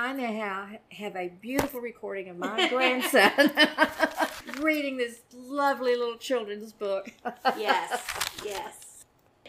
I 0.00 0.14
now 0.14 0.66
have 0.92 1.14
a 1.14 1.28
beautiful 1.28 1.78
recording 1.78 2.30
of 2.30 2.38
my 2.38 2.70
grandson 2.70 3.52
reading 4.62 4.96
this 4.96 5.20
lovely 5.36 5.94
little 5.94 6.16
children's 6.16 6.72
book. 6.72 7.12
Yes. 7.58 8.02
yes. 8.44 9.04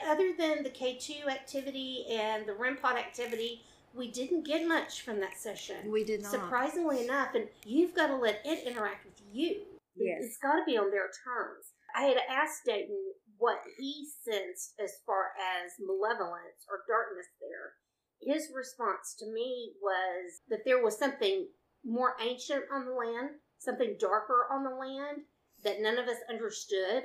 Other 0.06 0.34
than 0.38 0.64
the 0.64 0.70
K2 0.70 1.28
activity 1.30 2.04
and 2.12 2.46
the 2.46 2.54
REM 2.54 2.76
pod 2.76 2.98
activity, 2.98 3.62
we 3.96 4.12
didn't 4.12 4.46
get 4.46 4.68
much 4.68 5.04
from 5.04 5.22
that 5.22 5.38
session. 5.38 5.90
We 5.90 6.04
did 6.04 6.22
not. 6.22 6.32
Surprisingly 6.32 7.02
enough, 7.06 7.34
and 7.34 7.48
you've 7.66 7.96
got 7.96 8.08
to 8.08 8.18
let 8.18 8.42
it 8.44 8.68
interact 8.68 9.06
with 9.06 9.22
you. 9.32 9.62
Yes. 9.96 10.20
It's 10.22 10.38
got 10.38 10.58
to 10.58 10.64
be 10.66 10.78
on 10.78 10.92
their 10.92 11.10
terms. 11.24 11.72
I 11.96 12.02
had 12.02 12.18
asked 12.30 12.66
Dayton 12.66 13.00
what 13.38 13.62
he 13.78 14.06
sensed 14.22 14.74
as 14.84 14.92
far 15.06 15.32
as 15.40 15.72
malevolence 15.80 16.68
or 16.70 16.84
darkness 16.90 17.28
there. 17.40 17.76
His 18.22 18.52
response 18.54 19.16
to 19.20 19.26
me 19.26 19.74
was 19.82 20.42
that 20.50 20.64
there 20.66 20.84
was 20.84 20.98
something 20.98 21.48
more 21.84 22.16
ancient 22.22 22.66
on 22.72 22.86
the 22.86 22.94
land, 22.94 23.32
something 23.58 23.98
darker 24.00 24.48
on 24.52 24.64
the 24.64 24.70
land 24.70 25.24
that 25.64 25.82
none 25.82 25.98
of 25.98 26.08
us 26.08 26.18
understood, 26.30 27.04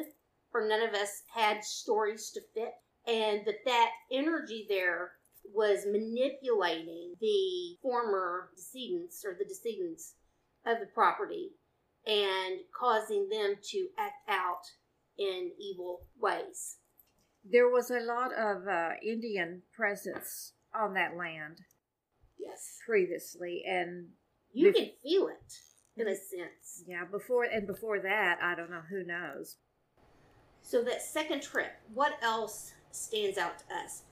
or 0.52 0.68
none 0.68 0.82
of 0.82 0.94
us 0.94 1.22
had 1.34 1.64
stories 1.64 2.30
to 2.30 2.40
fit, 2.54 2.72
and 3.06 3.46
that 3.46 3.64
that 3.64 3.90
energy 4.12 4.66
there 4.68 5.12
was 5.54 5.86
manipulating 5.86 7.14
the 7.20 7.76
former 7.80 8.50
decedents 8.56 9.24
or 9.24 9.36
the 9.38 9.44
decedents 9.44 10.14
of 10.66 10.80
the 10.80 10.86
property 10.86 11.50
and 12.06 12.60
causing 12.78 13.28
them 13.28 13.54
to 13.62 13.88
act 13.98 14.28
out 14.28 14.62
in 15.18 15.50
evil 15.58 16.02
ways. 16.18 16.76
There 17.44 17.68
was 17.68 17.90
a 17.90 18.00
lot 18.00 18.32
of 18.32 18.66
uh, 18.66 18.90
Indian 19.02 19.62
presence 19.74 20.52
on 20.76 20.94
that 20.94 21.16
land 21.16 21.60
Yes. 22.38 22.78
previously, 22.84 23.64
and 23.66 24.12
You 24.52 24.70
Bef- 24.70 24.74
can 24.76 24.90
feel 25.02 25.28
it 25.28 25.60
in 25.96 26.08
a 26.08 26.14
sense. 26.16 26.84
yeah, 26.86 27.04
before 27.04 27.44
and 27.44 27.66
before 27.66 28.00
that, 28.00 28.38
I 28.42 28.54
don't 28.54 28.70
know 28.70 28.82
who 28.82 29.02
knows. 29.04 29.56
So 30.62 30.82
that 30.82 31.02
second 31.02 31.42
trip, 31.42 31.72
what 31.92 32.18
else 32.22 32.72
stands 32.90 33.38
out 33.38 33.58
to 33.60 33.74
us? 33.74 34.02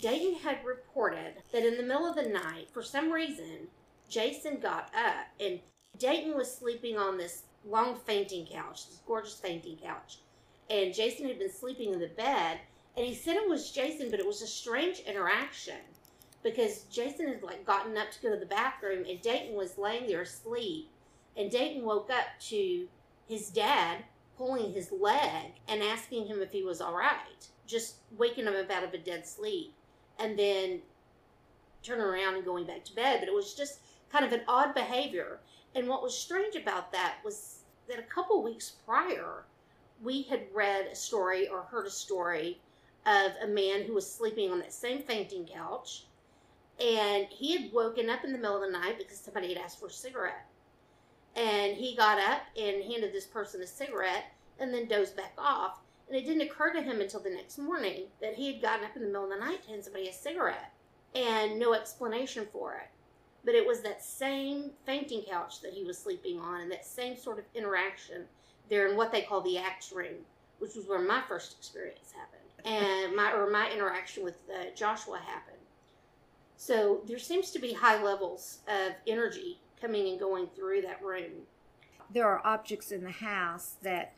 Dayton 0.00 0.34
had 0.40 0.64
reported 0.64 1.42
that 1.52 1.64
in 1.64 1.76
the 1.76 1.82
middle 1.82 2.06
of 2.06 2.16
the 2.16 2.28
night, 2.28 2.68
for 2.72 2.82
some 2.82 3.10
reason, 3.12 3.68
Jason 4.08 4.58
got 4.60 4.92
up 4.94 5.26
and 5.40 5.60
Dayton 5.98 6.36
was 6.36 6.52
sleeping 6.54 6.98
on 6.98 7.16
this 7.16 7.44
long 7.64 7.96
fainting 7.96 8.46
couch, 8.46 8.86
this 8.88 9.00
gorgeous 9.06 9.38
fainting 9.38 9.76
couch. 9.78 10.18
And 10.68 10.92
Jason 10.94 11.28
had 11.28 11.38
been 11.38 11.52
sleeping 11.52 11.92
in 11.92 12.00
the 12.00 12.08
bed, 12.08 12.60
and 12.96 13.06
he 13.06 13.14
said 13.14 13.36
it 13.36 13.48
was 13.48 13.70
Jason, 13.70 14.10
but 14.10 14.20
it 14.20 14.26
was 14.26 14.42
a 14.42 14.46
strange 14.46 15.00
interaction 15.00 15.80
because 16.44 16.82
Jason 16.90 17.26
had 17.26 17.42
like 17.42 17.66
gotten 17.66 17.96
up 17.96 18.12
to 18.12 18.22
go 18.22 18.30
to 18.30 18.38
the 18.38 18.46
bathroom, 18.46 19.04
and 19.08 19.20
Dayton 19.20 19.56
was 19.56 19.78
laying 19.78 20.06
there 20.06 20.20
asleep. 20.20 20.90
And 21.36 21.50
Dayton 21.50 21.84
woke 21.84 22.10
up 22.10 22.26
to 22.48 22.86
his 23.28 23.48
dad 23.48 24.04
pulling 24.36 24.72
his 24.72 24.92
leg 24.92 25.52
and 25.66 25.82
asking 25.82 26.26
him 26.26 26.40
if 26.40 26.52
he 26.52 26.62
was 26.62 26.80
all 26.80 26.94
right, 26.94 27.48
just 27.66 27.96
waking 28.16 28.46
him 28.46 28.54
up 28.54 28.70
out 28.70 28.84
of 28.84 28.94
a 28.94 28.98
dead 28.98 29.26
sleep, 29.26 29.72
and 30.20 30.38
then 30.38 30.80
turning 31.82 32.04
around 32.04 32.34
and 32.34 32.44
going 32.44 32.66
back 32.66 32.84
to 32.84 32.94
bed. 32.94 33.18
But 33.20 33.28
it 33.28 33.34
was 33.34 33.54
just 33.54 33.80
kind 34.12 34.24
of 34.24 34.32
an 34.32 34.42
odd 34.46 34.74
behavior. 34.74 35.40
And 35.74 35.88
what 35.88 36.02
was 36.02 36.16
strange 36.16 36.54
about 36.54 36.92
that 36.92 37.16
was 37.24 37.60
that 37.88 37.98
a 37.98 38.02
couple 38.02 38.42
weeks 38.42 38.74
prior, 38.86 39.44
we 40.02 40.22
had 40.22 40.42
read 40.52 40.86
a 40.86 40.94
story 40.94 41.48
or 41.48 41.62
heard 41.62 41.86
a 41.86 41.90
story 41.90 42.60
of 43.06 43.32
a 43.42 43.46
man 43.46 43.82
who 43.82 43.94
was 43.94 44.10
sleeping 44.10 44.50
on 44.50 44.58
that 44.60 44.72
same 44.72 45.02
fainting 45.02 45.46
couch. 45.46 46.04
And 46.80 47.26
he 47.30 47.56
had 47.56 47.72
woken 47.72 48.10
up 48.10 48.24
in 48.24 48.32
the 48.32 48.38
middle 48.38 48.56
of 48.56 48.62
the 48.62 48.78
night 48.78 48.98
because 48.98 49.18
somebody 49.18 49.54
had 49.54 49.62
asked 49.62 49.78
for 49.78 49.86
a 49.86 49.90
cigarette. 49.90 50.46
And 51.36 51.76
he 51.76 51.96
got 51.96 52.18
up 52.18 52.42
and 52.56 52.82
handed 52.84 53.12
this 53.12 53.26
person 53.26 53.62
a 53.62 53.66
cigarette 53.66 54.24
and 54.58 54.72
then 54.72 54.88
dozed 54.88 55.16
back 55.16 55.34
off. 55.38 55.80
And 56.08 56.16
it 56.16 56.26
didn't 56.26 56.42
occur 56.42 56.72
to 56.72 56.82
him 56.82 57.00
until 57.00 57.20
the 57.20 57.30
next 57.30 57.58
morning 57.58 58.04
that 58.20 58.34
he 58.34 58.52
had 58.52 58.62
gotten 58.62 58.84
up 58.84 58.96
in 58.96 59.02
the 59.02 59.08
middle 59.08 59.24
of 59.24 59.30
the 59.30 59.44
night 59.44 59.62
to 59.62 59.70
hand 59.70 59.84
somebody 59.84 60.08
a 60.08 60.12
cigarette 60.12 60.72
and 61.14 61.58
no 61.58 61.74
explanation 61.74 62.46
for 62.52 62.74
it. 62.74 62.88
But 63.44 63.54
it 63.54 63.66
was 63.66 63.82
that 63.82 64.02
same 64.02 64.70
fainting 64.86 65.22
couch 65.28 65.60
that 65.62 65.72
he 65.72 65.84
was 65.84 65.98
sleeping 65.98 66.40
on 66.40 66.62
and 66.62 66.70
that 66.72 66.86
same 66.86 67.16
sort 67.16 67.38
of 67.38 67.44
interaction 67.54 68.24
there 68.68 68.88
in 68.88 68.96
what 68.96 69.12
they 69.12 69.22
call 69.22 69.40
the 69.42 69.58
axe 69.58 69.92
room, 69.92 70.14
which 70.58 70.74
was 70.74 70.86
where 70.86 71.00
my 71.00 71.22
first 71.28 71.56
experience 71.58 72.12
happened. 72.12 72.40
And 72.64 73.14
my 73.14 73.32
or 73.32 73.50
my 73.50 73.70
interaction 73.70 74.24
with 74.24 74.38
uh, 74.50 74.74
Joshua 74.74 75.18
happened. 75.18 75.58
So 76.56 77.00
there 77.06 77.18
seems 77.18 77.50
to 77.50 77.58
be 77.58 77.72
high 77.72 78.02
levels 78.02 78.58
of 78.68 78.92
energy 79.06 79.58
coming 79.80 80.08
and 80.08 80.18
going 80.18 80.48
through 80.48 80.82
that 80.82 81.02
room. 81.02 81.46
There 82.12 82.28
are 82.28 82.40
objects 82.44 82.92
in 82.92 83.04
the 83.04 83.10
house 83.10 83.76
that 83.82 84.14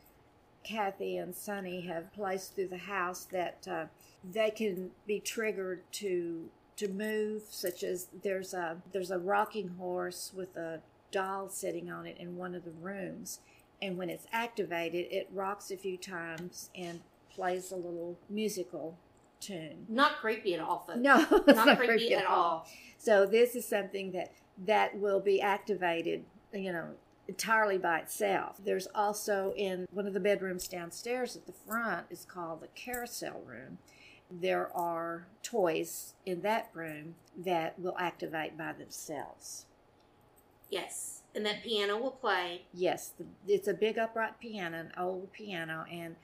Kathy 0.64 1.16
and 1.16 1.34
Sonny 1.34 1.82
have 1.82 2.12
placed 2.12 2.54
through 2.54 2.68
the 2.68 2.76
house 2.76 3.24
that 3.30 3.66
uh, 3.70 3.84
they 4.24 4.50
can 4.50 4.90
be 5.06 5.20
triggered 5.20 5.82
to 5.92 6.50
to 6.76 6.88
move, 6.88 7.42
such 7.48 7.82
as 7.82 8.08
there's 8.22 8.52
a 8.52 8.82
there's 8.92 9.10
a 9.10 9.18
rocking 9.18 9.68
horse 9.78 10.32
with 10.34 10.56
a 10.56 10.80
doll 11.10 11.48
sitting 11.48 11.90
on 11.90 12.04
it 12.06 12.18
in 12.18 12.36
one 12.36 12.54
of 12.54 12.64
the 12.64 12.72
rooms, 12.72 13.40
and 13.80 13.96
when 13.96 14.10
it's 14.10 14.26
activated, 14.32 15.06
it 15.10 15.28
rocks 15.32 15.70
a 15.70 15.76
few 15.76 15.96
times 15.96 16.68
and 16.74 17.00
plays 17.30 17.70
a 17.70 17.76
little 17.76 18.18
musical 18.28 18.98
tune. 19.40 19.86
Not 19.88 20.16
creepy 20.16 20.54
at 20.54 20.60
all, 20.60 20.80
folks. 20.86 20.98
No, 20.98 21.26
it's 21.46 21.56
not, 21.56 21.78
creepy, 21.78 22.14
at 22.14 22.26
all. 22.26 22.66
So 22.98 23.26
this 23.26 23.54
is 23.54 23.66
something 23.66 24.12
that 24.12 24.32
that 24.64 24.98
will 24.98 25.20
be 25.20 25.40
activated, 25.40 26.24
you 26.52 26.72
know, 26.72 26.88
entirely 27.28 27.78
by 27.78 27.98
itself. 27.98 28.56
There's 28.64 28.88
also 28.94 29.52
in 29.56 29.86
one 29.90 30.06
of 30.06 30.14
the 30.14 30.20
bedrooms 30.20 30.68
downstairs 30.68 31.36
at 31.36 31.46
the 31.46 31.52
front 31.52 32.06
is 32.10 32.24
called 32.24 32.60
the 32.62 32.68
carousel 32.68 33.42
room. 33.44 33.78
There 34.30 34.74
are 34.76 35.26
toys 35.42 36.14
in 36.24 36.40
that 36.42 36.70
room 36.74 37.14
that 37.36 37.78
will 37.78 37.96
activate 37.98 38.56
by 38.56 38.72
themselves. 38.72 39.66
Yes, 40.70 41.22
and 41.34 41.46
that 41.46 41.62
piano 41.62 41.96
will 41.96 42.10
play. 42.10 42.62
Yes, 42.74 43.12
the, 43.16 43.24
it's 43.46 43.68
a 43.68 43.74
big 43.74 43.98
upright 43.98 44.40
piano, 44.40 44.78
an 44.78 44.92
old 44.98 45.32
piano, 45.32 45.84
and 45.90 46.16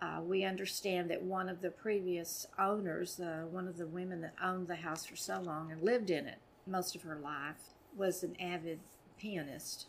uh, 0.00 0.20
we 0.22 0.44
understand 0.44 1.10
that 1.10 1.22
one 1.22 1.48
of 1.48 1.60
the 1.60 1.70
previous 1.70 2.46
owners, 2.58 3.18
uh, 3.20 3.44
one 3.50 3.66
of 3.66 3.76
the 3.76 3.86
women 3.86 4.20
that 4.20 4.34
owned 4.42 4.68
the 4.68 4.76
house 4.76 5.04
for 5.06 5.16
so 5.16 5.40
long 5.40 5.72
and 5.72 5.82
lived 5.82 6.10
in 6.10 6.26
it 6.26 6.38
most 6.66 6.94
of 6.94 7.02
her 7.02 7.16
life, 7.16 7.74
was 7.96 8.22
an 8.22 8.36
avid 8.40 8.78
pianist. 9.18 9.86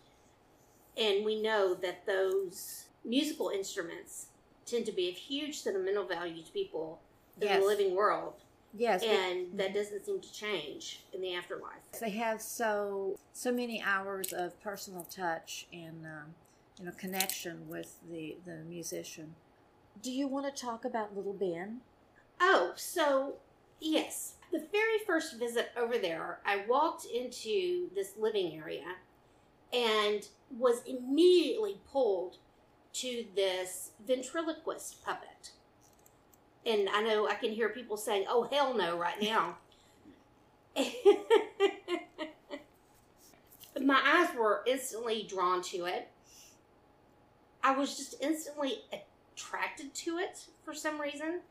And 0.98 1.24
we 1.24 1.42
know 1.42 1.76
that 1.76 2.06
those 2.06 2.86
musical 3.06 3.50
instruments 3.50 4.28
tend 4.66 4.86
to 4.88 4.92
be 4.92 5.10
of 5.10 5.16
huge 5.16 5.60
sentimental 5.60 6.06
value 6.06 6.44
to 6.44 6.52
people 6.52 7.00
in 7.40 7.48
Yes. 7.48 7.62
the 7.62 7.68
living 7.68 7.96
world. 7.96 8.34
Yes, 8.78 9.04
And 9.04 9.58
that 9.60 9.74
doesn't 9.74 10.06
seem 10.06 10.22
to 10.22 10.32
change 10.32 11.02
in 11.14 11.22
the 11.22 11.34
afterlife. 11.34 11.74
they 12.00 12.12
have 12.12 12.40
so 12.42 13.18
so 13.34 13.52
many 13.52 13.82
hours 13.82 14.32
of 14.34 14.60
personal 14.62 15.04
touch 15.04 15.66
and 15.74 16.06
um, 16.06 16.36
you 16.80 16.86
know 16.86 16.92
connection 16.92 17.68
with 17.68 17.96
the 18.12 18.38
the 18.46 18.58
musician. 18.68 19.34
Do 20.02 20.12
you 20.12 20.28
want 20.28 20.46
to 20.54 20.62
talk 20.62 20.86
about 20.86 21.16
Little 21.16 21.34
Ben? 21.34 21.82
Oh, 22.40 22.72
so 22.76 23.36
yes. 23.80 24.36
The 24.52 24.66
very 24.72 25.00
first 25.06 25.38
visit 25.38 25.72
over 25.78 25.98
there, 25.98 26.40
I 26.46 26.64
walked 26.68 27.06
into 27.06 27.90
this 27.94 28.14
living 28.18 28.58
area 28.58 28.96
and 29.74 30.28
was 30.58 30.82
immediately 30.88 31.82
pulled 31.92 32.38
to 32.94 33.26
this 33.36 33.92
ventriloquist 34.08 35.04
puppet. 35.04 35.52
And 36.66 36.90
I 36.90 37.02
know 37.02 37.28
I 37.28 37.36
can 37.36 37.52
hear 37.52 37.70
people 37.70 37.98
saying, 37.98 38.26
oh, 38.28 38.48
hell 38.52 38.74
no, 38.76 38.98
right 38.98 39.22
now. 39.22 39.58
My 43.82 44.02
eyes 44.06 44.36
were 44.38 44.64
instantly 44.66 45.26
drawn 45.30 45.62
to 45.64 45.86
it. 45.86 46.10
I 47.64 47.76
was 47.76 47.98
just 47.98 48.16
instantly 48.22 48.80
attracted 49.40 49.94
to 49.94 50.18
it 50.18 50.46
for 50.64 50.74
some 50.74 51.00
reason. 51.00 51.42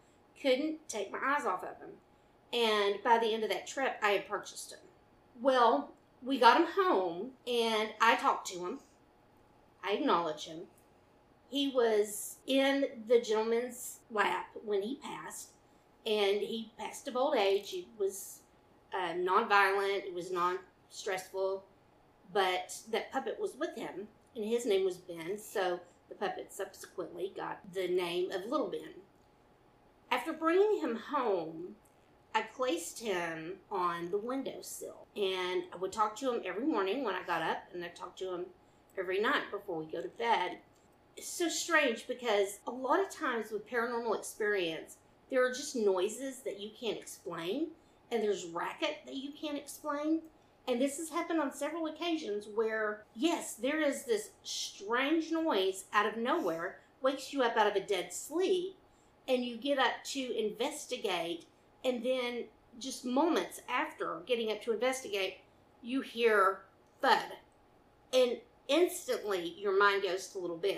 Couldn't 0.40 0.88
take 0.88 1.11
my 1.11 1.18
eyes 1.24 1.46
off 1.46 1.62
of 1.62 1.79
him. 1.79 1.90
And 2.53 3.03
by 3.03 3.18
the 3.18 3.33
end 3.33 3.44
of 3.44 3.51
that 3.51 3.66
trip, 3.66 3.96
I 4.03 4.11
had 4.11 4.29
purchased 4.29 4.72
him. 4.72 4.79
Well, 5.40 5.92
we 6.22 6.38
got 6.38 6.61
him 6.61 6.66
home 6.77 7.31
and 7.46 7.90
I 8.01 8.16
talked 8.16 8.48
to 8.48 8.64
him. 8.64 8.79
I 9.85 9.92
acknowledged 9.92 10.48
him. 10.48 10.62
He 11.51 11.68
was 11.68 12.37
in 12.46 12.85
the 13.07 13.20
gentleman's 13.20 14.01
lap 14.11 14.48
when 14.64 14.83
he 14.83 14.96
passed, 14.96 15.51
and 16.05 16.40
he 16.42 16.70
passed 16.79 17.09
of 17.09 17.16
old 17.16 17.37
age. 17.37 17.70
He 17.70 17.88
was 17.98 18.40
uh, 18.92 19.14
non-violent. 19.16 20.05
It 20.05 20.12
was 20.12 20.31
non-stressful, 20.31 21.64
but 22.35 22.77
that 22.90 23.12
puppet 23.12 23.40
was 23.40 23.57
with 23.57 23.74
him, 23.77 24.09
and 24.37 24.44
his 24.44 24.66
name 24.66 24.85
was 24.85 24.98
Ben. 24.98 25.38
So 25.38 25.81
the 26.09 26.14
puppet 26.14 26.53
subsequently 26.53 27.33
got 27.37 27.61
the 27.73 27.88
name 27.88 28.31
of 28.31 28.47
Little 28.47 28.68
Ben. 28.68 29.03
After 30.11 30.33
bringing 30.33 30.81
him 30.81 30.97
home, 30.97 31.77
I 32.35 32.42
placed 32.42 33.01
him 33.01 33.55
on 33.71 34.11
the 34.11 34.18
windowsill, 34.18 35.07
and 35.16 35.64
I 35.73 35.77
would 35.81 35.92
talk 35.92 36.16
to 36.16 36.33
him 36.33 36.42
every 36.44 36.66
morning 36.66 37.05
when 37.05 37.14
I 37.14 37.23
got 37.27 37.42
up, 37.42 37.64
and 37.73 37.85
I 37.85 37.88
talked 37.88 38.18
to 38.21 38.35
him 38.35 38.47
every 38.99 39.21
night 39.21 39.51
before 39.51 39.79
we 39.79 39.87
go 39.87 40.03
to 40.03 40.09
bed. 40.09 40.59
It's 41.16 41.29
so 41.29 41.49
strange 41.49 42.07
because 42.07 42.61
a 42.66 42.71
lot 42.71 43.01
of 43.01 43.11
times 43.11 43.51
with 43.51 43.68
paranormal 43.68 44.16
experience, 44.16 44.99
there 45.31 45.44
are 45.44 45.53
just 45.53 45.77
noises 45.77 46.40
that 46.40 46.61
you 46.61 46.71
can't 46.79 46.99
explain, 46.99 47.68
and 48.11 48.23
there's 48.23 48.47
racket 48.47 48.99
that 49.05 49.16
you 49.16 49.33
can't 49.33 49.59
explain. 49.59 50.21
And 50.69 50.81
this 50.81 50.99
has 50.99 51.09
happened 51.09 51.41
on 51.41 51.53
several 51.53 51.87
occasions 51.87 52.47
where, 52.55 53.05
yes, 53.17 53.55
there 53.55 53.81
is 53.81 54.05
this 54.05 54.31
strange 54.43 55.33
noise 55.33 55.87
out 55.95 56.05
of 56.05 56.19
nowhere, 56.19 56.81
wakes 57.01 57.33
you 57.33 57.43
up 57.43 57.57
out 57.57 57.67
of 57.67 57.75
a 57.75 57.81
dead 57.81 58.13
sleep, 58.13 58.77
and 59.27 59.43
you 59.43 59.57
get 59.57 59.79
up 59.79 60.05
to 60.05 60.39
investigate, 60.39 61.47
and 61.85 62.05
then 62.05 62.45
just 62.79 63.07
moments 63.07 63.63
after 63.69 64.21
getting 64.27 64.53
up 64.53 64.63
to 64.63 64.73
investigate, 64.73 65.39
you 65.83 66.03
hear 66.03 66.61
thud. 67.01 67.33
And 68.13 68.37
instantly 68.69 69.55
your 69.59 69.79
mind 69.79 70.03
goes 70.03 70.27
to 70.29 70.39
little 70.39 70.59
Ben. 70.59 70.77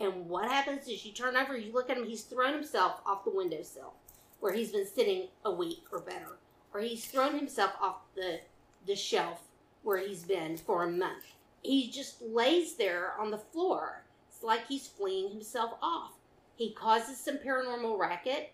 And 0.00 0.28
what 0.28 0.50
happens 0.50 0.88
is 0.88 1.06
you 1.06 1.12
turn 1.12 1.36
over, 1.36 1.56
you 1.56 1.72
look 1.72 1.90
at 1.90 1.96
him, 1.96 2.06
he's 2.06 2.22
thrown 2.22 2.54
himself 2.54 3.00
off 3.06 3.24
the 3.24 3.30
windowsill 3.30 3.94
where 4.40 4.52
he's 4.52 4.72
been 4.72 4.86
sitting 4.86 5.28
a 5.44 5.52
week 5.52 5.84
or 5.92 6.00
better. 6.00 6.38
Or 6.74 6.80
he's 6.80 7.04
thrown 7.04 7.36
himself 7.36 7.72
off 7.80 7.98
the, 8.16 8.40
the 8.86 8.96
shelf 8.96 9.42
where 9.82 9.98
he's 9.98 10.22
been 10.22 10.56
for 10.56 10.84
a 10.84 10.90
month. 10.90 11.24
He 11.62 11.90
just 11.90 12.20
lays 12.22 12.74
there 12.74 13.12
on 13.18 13.30
the 13.30 13.38
floor. 13.38 14.04
It's 14.28 14.42
like 14.42 14.66
he's 14.66 14.88
fleeing 14.88 15.30
himself 15.30 15.72
off. 15.82 16.12
He 16.56 16.72
causes 16.72 17.18
some 17.18 17.38
paranormal 17.38 17.98
racket. 17.98 18.52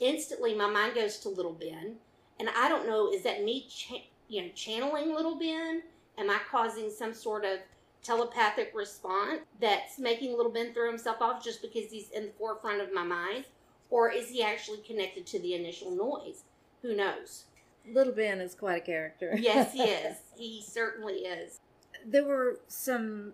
Instantly, 0.00 0.54
my 0.54 0.68
mind 0.68 0.94
goes 0.94 1.18
to 1.20 1.28
Little 1.28 1.52
Ben. 1.52 1.96
And 2.38 2.48
I 2.56 2.68
don't 2.68 2.86
know, 2.86 3.10
is 3.12 3.22
that 3.24 3.44
me 3.44 3.66
cha- 3.68 4.04
you 4.28 4.42
know, 4.42 4.48
channeling 4.54 5.14
Little 5.14 5.38
Ben? 5.38 5.82
Am 6.18 6.30
I 6.30 6.38
causing 6.50 6.90
some 6.90 7.14
sort 7.14 7.44
of 7.44 7.58
telepathic 8.02 8.72
response 8.74 9.40
that's 9.60 9.98
making 9.98 10.36
Little 10.36 10.52
Ben 10.52 10.72
throw 10.72 10.88
himself 10.88 11.20
off 11.20 11.42
just 11.42 11.62
because 11.62 11.90
he's 11.90 12.10
in 12.10 12.26
the 12.26 12.32
forefront 12.38 12.80
of 12.80 12.92
my 12.92 13.04
mind? 13.04 13.44
Or 13.90 14.10
is 14.10 14.28
he 14.28 14.42
actually 14.42 14.78
connected 14.78 15.26
to 15.26 15.40
the 15.40 15.54
initial 15.54 15.90
noise? 15.90 16.44
Who 16.82 16.94
knows? 16.94 17.44
Little 17.92 18.12
Ben 18.12 18.40
is 18.40 18.54
quite 18.54 18.82
a 18.82 18.84
character. 18.84 19.36
Yes, 19.38 19.72
he 19.72 19.82
is. 19.82 20.16
he 20.36 20.62
certainly 20.62 21.20
is. 21.20 21.60
There 22.04 22.24
were 22.24 22.60
some 22.68 23.32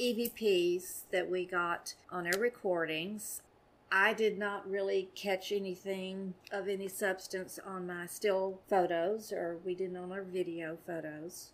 EVPs 0.00 1.02
that 1.10 1.30
we 1.30 1.44
got 1.44 1.94
on 2.10 2.26
our 2.26 2.38
recordings. 2.38 3.40
I 3.90 4.14
did 4.14 4.38
not 4.38 4.68
really 4.68 5.10
catch 5.14 5.52
anything 5.52 6.34
of 6.50 6.66
any 6.66 6.88
substance 6.88 7.58
on 7.64 7.86
my 7.86 8.06
still 8.06 8.60
photos, 8.68 9.32
or 9.32 9.58
we 9.64 9.74
didn't 9.74 9.98
on 9.98 10.12
our 10.12 10.22
video 10.22 10.78
photos. 10.86 11.50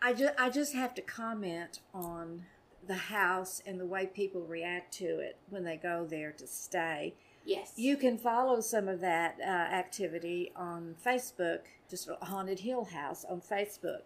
I 0.00 0.14
just, 0.14 0.34
I 0.38 0.50
just 0.50 0.74
have 0.74 0.94
to 0.94 1.02
comment 1.02 1.80
on 1.92 2.46
the 2.86 2.94
house 2.94 3.62
and 3.66 3.78
the 3.80 3.86
way 3.86 4.06
people 4.06 4.42
react 4.42 4.92
to 4.94 5.18
it 5.18 5.36
when 5.48 5.64
they 5.64 5.76
go 5.76 6.06
there 6.08 6.32
to 6.32 6.46
stay. 6.46 7.14
Yes. 7.44 7.72
You 7.76 7.96
can 7.96 8.16
follow 8.16 8.60
some 8.60 8.88
of 8.88 9.00
that 9.00 9.36
uh, 9.40 9.44
activity 9.44 10.50
on 10.56 10.94
Facebook, 11.04 11.60
just 11.90 12.08
Haunted 12.22 12.60
Hill 12.60 12.84
House 12.84 13.24
on 13.28 13.40
Facebook. 13.40 14.00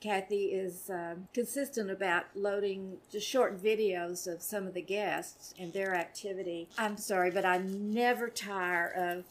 Kathy 0.00 0.46
is 0.46 0.90
um, 0.90 1.28
consistent 1.34 1.90
about 1.90 2.24
loading 2.34 2.98
just 3.10 3.26
short 3.26 3.62
videos 3.62 4.32
of 4.32 4.42
some 4.42 4.66
of 4.66 4.74
the 4.74 4.82
guests 4.82 5.52
and 5.58 5.72
their 5.72 5.94
activity. 5.94 6.68
I'm 6.78 6.96
sorry, 6.96 7.30
but 7.30 7.44
I 7.44 7.58
never 7.58 8.28
tire 8.28 8.88
of 8.88 9.24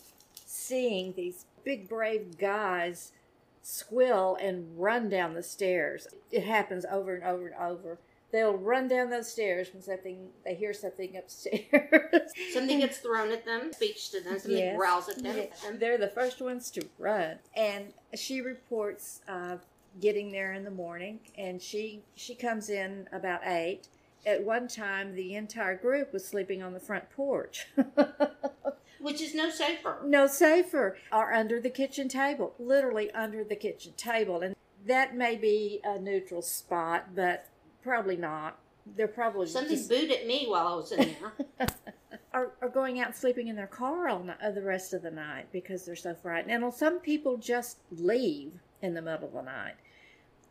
seeing 0.45 1.13
these 1.13 1.45
big, 1.63 1.87
brave 1.87 2.37
guys 2.37 3.13
squill 3.61 4.37
and 4.39 4.77
run 4.77 5.09
down 5.09 5.33
the 5.33 5.43
stairs. 5.43 6.07
It 6.31 6.43
happens 6.43 6.85
over 6.89 7.15
and 7.15 7.23
over 7.23 7.47
and 7.47 7.55
over. 7.55 7.97
They'll 8.31 8.57
run 8.57 8.87
down 8.89 9.09
those 9.09 9.31
stairs 9.31 9.69
when 9.73 9.81
something 9.81 10.29
they 10.43 10.53
hear 10.55 10.73
something 10.73 11.15
upstairs. 11.15 12.31
Something 12.53 12.79
gets 12.79 12.97
thrown 12.97 13.31
at 13.31 13.45
them, 13.45 13.71
speaks 13.73 14.09
to 14.09 14.19
them, 14.19 14.37
something 14.37 14.57
Yes. 14.57 14.75
growls 14.77 15.07
at 15.09 15.23
them. 15.23 15.37
Yes. 15.37 15.63
and 15.65 15.79
They're 15.79 15.97
the 15.97 16.09
first 16.09 16.41
ones 16.41 16.69
to 16.71 16.85
run. 16.99 17.39
And 17.55 17.93
she 18.15 18.41
reports 18.41 19.21
uh, 19.29 19.57
getting 20.01 20.31
there 20.33 20.51
in 20.53 20.65
the 20.65 20.71
morning, 20.71 21.19
and 21.37 21.61
she 21.61 22.03
she 22.15 22.35
comes 22.35 22.69
in 22.69 23.07
about 23.13 23.41
eight. 23.45 23.87
At 24.25 24.43
one 24.43 24.67
time, 24.67 25.15
the 25.15 25.35
entire 25.35 25.77
group 25.77 26.11
was 26.11 26.27
sleeping 26.27 26.61
on 26.61 26.73
the 26.73 26.81
front 26.81 27.09
porch. 27.11 27.67
Which 28.99 29.21
is 29.21 29.33
no 29.35 29.49
safer. 29.49 29.99
no 30.03 30.27
safer, 30.27 30.97
or 31.13 31.31
under 31.33 31.61
the 31.61 31.69
kitchen 31.69 32.09
table, 32.09 32.53
literally 32.59 33.09
under 33.11 33.43
the 33.43 33.55
kitchen 33.55 33.93
table. 33.95 34.41
And 34.41 34.55
that 34.85 35.15
may 35.15 35.35
be 35.37 35.79
a 35.83 35.97
neutral 35.99 36.41
spot, 36.41 37.15
but 37.15 37.47
probably 37.87 38.17
not. 38.17 38.59
They're 38.95 39.07
probably 39.07 39.47
Something 39.47 39.75
just, 39.75 39.89
booed 39.89 40.11
at 40.11 40.27
me 40.27 40.45
while 40.47 40.67
I 40.67 40.75
was 40.75 40.91
in 40.91 41.15
there. 41.59 41.67
are, 42.33 42.51
are 42.61 42.69
going 42.69 42.99
out 42.99 43.07
and 43.07 43.15
sleeping 43.15 43.47
in 43.47 43.55
their 43.55 43.67
car 43.67 44.07
all 44.07 44.23
night, 44.23 44.37
uh, 44.43 44.51
the 44.51 44.61
rest 44.61 44.93
of 44.93 45.01
the 45.01 45.11
night 45.11 45.47
because 45.51 45.85
they're 45.85 45.95
so 45.95 46.13
frightened. 46.13 46.51
And 46.51 46.73
some 46.73 46.99
people 46.99 47.37
just 47.37 47.79
leave 47.91 48.53
in 48.81 48.93
the 48.93 49.01
middle 49.01 49.27
of 49.27 49.33
the 49.33 49.41
night. 49.41 49.75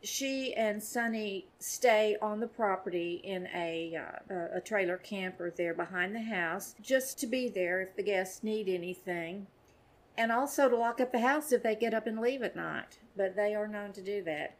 She 0.03 0.53
and 0.53 0.81
Sonny 0.83 1.47
stay 1.59 2.17
on 2.21 2.39
the 2.39 2.47
property 2.47 3.19
in 3.23 3.47
a 3.47 3.95
uh, 3.95 4.33
a- 4.33 4.57
a 4.57 4.61
trailer 4.61 4.97
camper 4.97 5.51
there 5.55 5.73
behind 5.73 6.13
the 6.13 6.21
house, 6.21 6.75
just 6.81 7.19
to 7.19 7.27
be 7.27 7.49
there 7.49 7.81
if 7.81 7.95
the 7.95 8.03
guests 8.03 8.43
need 8.43 8.69
anything, 8.69 9.47
and 10.15 10.31
also 10.31 10.69
to 10.69 10.77
lock 10.77 11.01
up 11.01 11.11
the 11.11 11.19
house 11.19 11.51
if 11.51 11.63
they 11.63 11.75
get 11.75 11.95
up 11.95 12.05
and 12.05 12.19
leave 12.19 12.43
at 12.43 12.55
night. 12.55 12.99
But 13.15 13.35
they 13.35 13.55
are 13.55 13.67
known 13.67 13.91
to 13.93 14.01
do 14.01 14.23
that. 14.23 14.55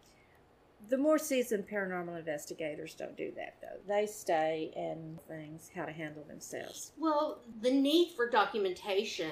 The 0.89 0.97
more 0.97 1.17
seasoned 1.17 1.67
paranormal 1.67 2.17
investigators 2.17 2.93
don't 2.93 3.17
do 3.17 3.31
that 3.35 3.55
though. 3.61 3.77
They 3.87 4.05
stay 4.05 4.71
and 4.75 5.19
things 5.27 5.69
how 5.75 5.85
to 5.85 5.91
handle 5.91 6.23
themselves. 6.23 6.91
Well, 6.97 7.39
the 7.61 7.71
need 7.71 8.13
for 8.15 8.29
documentation 8.29 9.31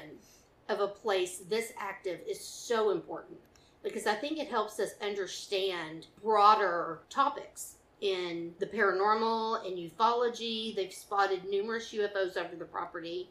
of 0.67 0.79
a 0.79 0.88
place 0.88 1.38
this 1.49 1.71
active 1.79 2.19
is 2.27 2.39
so 2.39 2.89
important 2.89 3.38
because 3.84 4.08
I 4.08 4.15
think 4.15 4.39
it 4.39 4.49
helps 4.49 4.79
us 4.79 4.91
understand 5.01 6.08
broader 6.21 7.01
topics 7.10 7.75
in 8.01 8.53
the 8.60 8.65
paranormal 8.65 9.65
and 9.65 9.77
ufology. 9.77 10.75
They've 10.75 10.91
spotted 10.93 11.45
numerous 11.45 11.93
UFOs 11.93 12.36
over 12.36 12.55
the 12.58 12.65
property. 12.65 13.29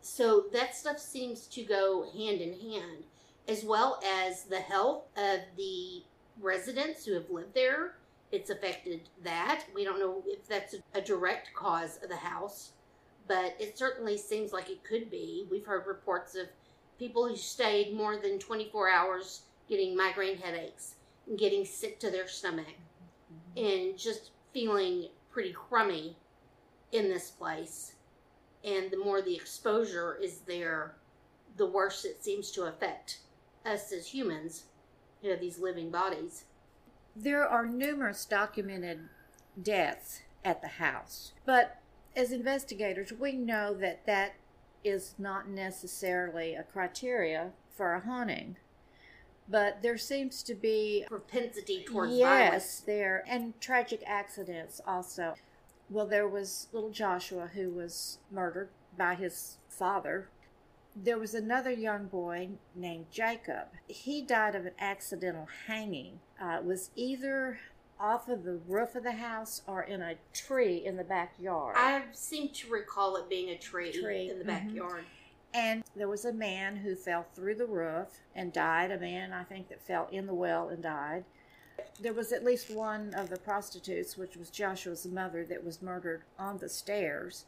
So 0.00 0.44
that 0.52 0.76
stuff 0.76 0.98
seems 0.98 1.46
to 1.48 1.62
go 1.62 2.04
hand 2.16 2.40
in 2.40 2.52
hand, 2.52 3.04
as 3.48 3.64
well 3.64 4.00
as 4.06 4.44
the 4.44 4.60
health 4.60 5.04
of 5.16 5.40
the 5.56 6.02
residents 6.40 7.04
who 7.04 7.14
have 7.14 7.30
lived 7.30 7.54
there. 7.54 7.96
It's 8.32 8.50
affected 8.50 9.08
that. 9.22 9.64
We 9.74 9.84
don't 9.84 10.00
know 10.00 10.22
if 10.26 10.46
that's 10.48 10.74
a 10.94 11.00
direct 11.00 11.54
cause 11.54 11.98
of 12.02 12.08
the 12.08 12.16
house 12.16 12.72
but 13.28 13.56
it 13.58 13.76
certainly 13.78 14.16
seems 14.16 14.52
like 14.52 14.70
it 14.70 14.84
could 14.84 15.10
be. 15.10 15.46
We've 15.50 15.66
heard 15.66 15.86
reports 15.86 16.34
of 16.34 16.46
people 16.98 17.28
who 17.28 17.36
stayed 17.36 17.94
more 17.94 18.16
than 18.16 18.38
24 18.38 18.88
hours 18.88 19.42
getting 19.68 19.96
migraine 19.96 20.38
headaches 20.38 20.94
and 21.26 21.38
getting 21.38 21.64
sick 21.64 21.98
to 22.00 22.10
their 22.10 22.28
stomach 22.28 22.66
mm-hmm. 22.66 23.66
and 23.66 23.98
just 23.98 24.30
feeling 24.52 25.08
pretty 25.30 25.52
crummy 25.52 26.16
in 26.92 27.08
this 27.08 27.30
place. 27.30 27.94
And 28.64 28.90
the 28.90 28.98
more 28.98 29.22
the 29.22 29.34
exposure 29.34 30.16
is 30.22 30.40
there, 30.40 30.94
the 31.56 31.66
worse 31.66 32.04
it 32.04 32.22
seems 32.22 32.50
to 32.52 32.64
affect 32.64 33.18
us 33.64 33.92
as 33.92 34.06
humans, 34.06 34.64
you 35.26 35.32
know, 35.32 35.40
these 35.40 35.58
living 35.58 35.90
bodies. 35.90 36.44
There 37.14 37.46
are 37.46 37.66
numerous 37.66 38.24
documented 38.24 39.08
deaths 39.60 40.22
at 40.44 40.62
the 40.62 40.68
house, 40.68 41.32
but 41.44 41.80
as 42.14 42.30
investigators, 42.30 43.12
we 43.12 43.32
know 43.32 43.74
that 43.74 44.06
that 44.06 44.34
is 44.84 45.14
not 45.18 45.48
necessarily 45.48 46.54
a 46.54 46.62
criteria 46.62 47.50
for 47.76 47.94
a 47.94 48.00
haunting. 48.00 48.56
But 49.48 49.82
there 49.82 49.98
seems 49.98 50.42
to 50.44 50.54
be 50.54 51.04
Propensity 51.08 51.84
towards 51.84 52.14
yes, 52.14 52.20
violence. 52.28 52.80
there 52.80 53.24
and 53.28 53.60
tragic 53.60 54.02
accidents 54.06 54.80
also. 54.86 55.34
Well, 55.88 56.06
there 56.06 56.26
was 56.28 56.68
little 56.72 56.90
Joshua 56.90 57.50
who 57.54 57.70
was 57.70 58.18
murdered 58.30 58.70
by 58.96 59.14
his 59.14 59.58
father. 59.68 60.28
There 60.98 61.18
was 61.18 61.34
another 61.34 61.70
young 61.70 62.06
boy 62.06 62.48
named 62.74 63.06
Jacob. 63.10 63.68
He 63.86 64.22
died 64.22 64.54
of 64.54 64.64
an 64.64 64.72
accidental 64.78 65.46
hanging. 65.66 66.20
Uh, 66.40 66.60
was 66.64 66.90
either 66.96 67.60
off 68.00 68.28
of 68.28 68.44
the 68.44 68.58
roof 68.66 68.94
of 68.94 69.02
the 69.02 69.12
house 69.12 69.60
or 69.66 69.82
in 69.82 70.00
a 70.00 70.14
tree 70.32 70.82
in 70.84 70.96
the 70.96 71.04
backyard. 71.04 71.76
I 71.78 72.02
seem 72.12 72.48
to 72.48 72.70
recall 72.70 73.16
it 73.16 73.28
being 73.28 73.50
a 73.50 73.58
tree, 73.58 73.92
Tree, 73.92 74.30
in 74.30 74.38
the 74.38 74.44
mhm. 74.44 74.48
backyard. 74.48 75.04
And 75.52 75.84
there 75.94 76.08
was 76.08 76.24
a 76.24 76.32
man 76.32 76.76
who 76.76 76.94
fell 76.94 77.26
through 77.34 77.56
the 77.56 77.66
roof 77.66 78.20
and 78.34 78.52
died. 78.52 78.90
A 78.90 78.98
man, 78.98 79.32
I 79.32 79.44
think, 79.44 79.68
that 79.68 79.82
fell 79.82 80.08
in 80.10 80.26
the 80.26 80.34
well 80.34 80.68
and 80.68 80.82
died. 80.82 81.24
There 82.00 82.14
was 82.14 82.32
at 82.32 82.44
least 82.44 82.70
one 82.70 83.12
of 83.14 83.28
the 83.28 83.38
prostitutes, 83.38 84.16
which 84.16 84.36
was 84.36 84.50
Joshua's 84.50 85.06
mother, 85.06 85.44
that 85.44 85.64
was 85.64 85.82
murdered 85.82 86.22
on 86.38 86.58
the 86.58 86.68
stairs. 86.68 87.44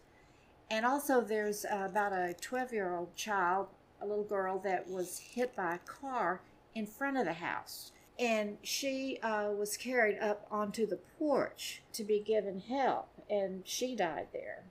And 0.70 0.84
also, 0.84 1.20
there's 1.20 1.64
about 1.70 2.12
a 2.12 2.34
12 2.40 2.72
year 2.72 2.94
old 2.94 3.14
child, 3.16 3.68
a 4.00 4.06
little 4.06 4.24
girl, 4.24 4.58
that 4.60 4.88
was 4.88 5.18
hit 5.18 5.56
by 5.56 5.74
a 5.74 5.78
car 5.78 6.42
in 6.74 6.86
front 6.86 7.16
of 7.16 7.24
the 7.24 7.32
house. 7.32 7.92
And 8.18 8.58
she 8.62 9.18
uh, 9.22 9.50
was 9.50 9.76
carried 9.76 10.18
up 10.18 10.46
onto 10.50 10.86
the 10.86 10.98
porch 11.18 11.82
to 11.92 12.04
be 12.04 12.18
given 12.18 12.60
help, 12.60 13.08
and 13.30 13.62
she 13.64 13.94
died 13.94 14.26
there. 14.32 14.64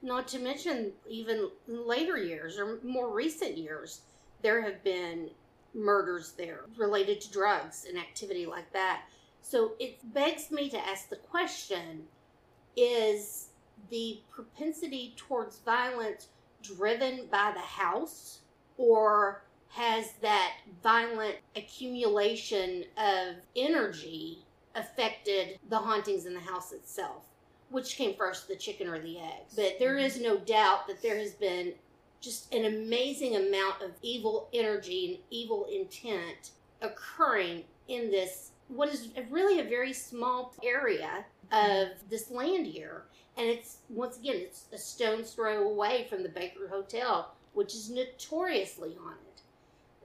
Not 0.00 0.28
to 0.28 0.38
mention, 0.38 0.92
even 1.08 1.50
later 1.66 2.16
years 2.16 2.56
or 2.56 2.78
more 2.84 3.12
recent 3.12 3.58
years, 3.58 4.02
there 4.42 4.62
have 4.62 4.84
been 4.84 5.30
murders 5.74 6.32
there 6.32 6.64
related 6.76 7.20
to 7.22 7.32
drugs 7.32 7.84
and 7.88 7.98
activity 7.98 8.46
like 8.46 8.72
that. 8.72 9.02
So 9.42 9.72
it 9.80 9.98
begs 10.14 10.50
me 10.50 10.68
to 10.70 10.78
ask 10.78 11.08
the 11.08 11.16
question 11.16 12.04
is 12.76 13.47
the 13.90 14.20
propensity 14.30 15.14
towards 15.16 15.58
violence 15.60 16.28
driven 16.62 17.26
by 17.30 17.52
the 17.54 17.60
house, 17.60 18.40
or 18.76 19.42
has 19.70 20.12
that 20.22 20.54
violent 20.82 21.36
accumulation 21.56 22.84
of 22.96 23.36
energy 23.56 24.38
affected 24.74 25.58
the 25.68 25.78
hauntings 25.78 26.26
in 26.26 26.34
the 26.34 26.40
house 26.40 26.72
itself? 26.72 27.24
which 27.70 27.96
came 27.96 28.14
first, 28.14 28.48
the 28.48 28.56
chicken 28.56 28.88
or 28.88 28.98
the 28.98 29.18
egg? 29.18 29.42
But 29.54 29.78
there 29.78 29.98
is 29.98 30.20
no 30.20 30.38
doubt 30.38 30.86
that 30.88 31.02
there 31.02 31.18
has 31.18 31.32
been 31.32 31.74
just 32.20 32.52
an 32.52 32.64
amazing 32.64 33.36
amount 33.36 33.82
of 33.82 33.92
evil 34.02 34.48
energy 34.52 35.06
and 35.08 35.18
evil 35.30 35.66
intent 35.72 36.50
occurring 36.82 37.64
in 37.88 38.10
this, 38.10 38.52
what 38.68 38.88
is 38.88 39.08
really 39.30 39.60
a 39.60 39.64
very 39.64 39.92
small 39.92 40.54
area 40.64 41.24
of 41.52 41.88
this 42.10 42.30
land 42.30 42.66
here. 42.66 43.04
And 43.38 43.46
it's, 43.46 43.78
once 43.88 44.18
again, 44.18 44.36
it's 44.36 44.66
a 44.72 44.78
stone's 44.78 45.32
throw 45.32 45.68
away 45.68 46.06
from 46.10 46.22
the 46.22 46.28
Baker 46.28 46.68
Hotel, 46.68 47.34
which 47.54 47.74
is 47.74 47.88
notoriously 47.88 48.96
haunted. 49.00 49.42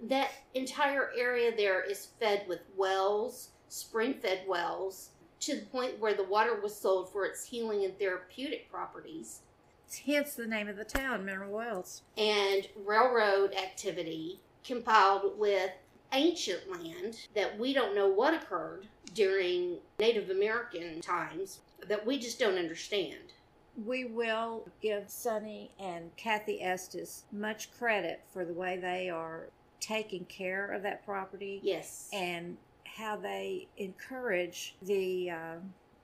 That 0.02 0.32
entire 0.54 1.12
area 1.18 1.56
there 1.56 1.82
is 1.82 2.10
fed 2.20 2.46
with 2.48 2.60
wells, 2.78 3.50
spring 3.70 4.14
fed 4.22 4.44
wells, 4.48 5.10
to 5.42 5.56
the 5.56 5.66
point 5.66 6.00
where 6.00 6.14
the 6.14 6.24
water 6.24 6.60
was 6.62 6.80
sold 6.80 7.12
for 7.12 7.26
its 7.26 7.44
healing 7.44 7.84
and 7.84 7.98
therapeutic 8.00 8.72
properties 8.72 9.42
Hence 10.00 10.34
the 10.34 10.48
name 10.48 10.68
of 10.68 10.76
the 10.78 10.86
town, 10.86 11.26
Mineral 11.26 11.52
Wells. 11.52 12.02
and 12.18 12.68
railroad 12.76 13.54
activity 13.54 14.40
compiled 14.64 15.38
with 15.38 15.72
ancient 16.12 16.70
land 16.72 17.28
that 17.36 17.58
we 17.60 17.74
don't 17.74 17.96
know 17.96 18.08
what 18.08 18.34
occurred 18.34 18.88
during 19.14 19.80
Native 20.00 20.30
American 20.30 21.02
times 21.02 21.60
that 21.90 22.06
we 22.06 22.18
just 22.18 22.40
don't 22.40 22.58
understand. 22.58 23.34
We 23.86 24.06
will 24.06 24.68
give 24.82 25.10
Sonny 25.10 25.72
and 25.80 26.16
Kathy 26.16 26.62
Estes 26.62 27.24
much 27.32 27.72
credit 27.78 28.22
for 28.32 28.46
the 28.46 28.54
way 28.54 28.78
they 28.78 29.10
are 29.10 29.50
taking 29.80 30.26
care 30.26 30.72
of 30.72 30.84
that 30.84 31.04
property 31.06 31.60
Yes. 31.64 32.10
and 32.14 32.58
how 32.86 33.16
they 33.18 33.68
encourage 33.78 34.76
the 34.84 35.32
uh, 35.32 35.56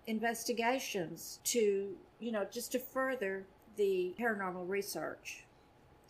investigations 0.07 1.39
to, 1.43 1.95
you 2.19 2.31
know, 2.31 2.45
just 2.51 2.71
to 2.73 2.79
further 2.79 3.45
the 3.77 4.13
paranormal 4.19 4.67
research. 4.67 5.45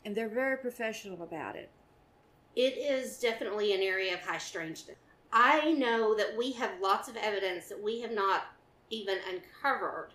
And 0.06 0.16
they're 0.16 0.30
very 0.30 0.58
professional 0.58 1.22
about 1.24 1.56
it. 1.56 1.70
It 2.56 2.78
is 2.78 3.20
definitely 3.20 3.74
an 3.74 3.82
area 3.82 4.14
of 4.14 4.22
high 4.22 4.38
strangeness. 4.38 4.96
I 5.32 5.74
know 5.74 6.16
that 6.16 6.36
we 6.38 6.54
have 6.54 6.72
lots 6.82 7.08
of 7.08 7.16
evidence 7.18 7.68
that 7.68 7.82
we 7.82 8.02
have 8.02 8.12
not 8.12 8.46
even 8.90 9.18
uncovered 9.30 10.10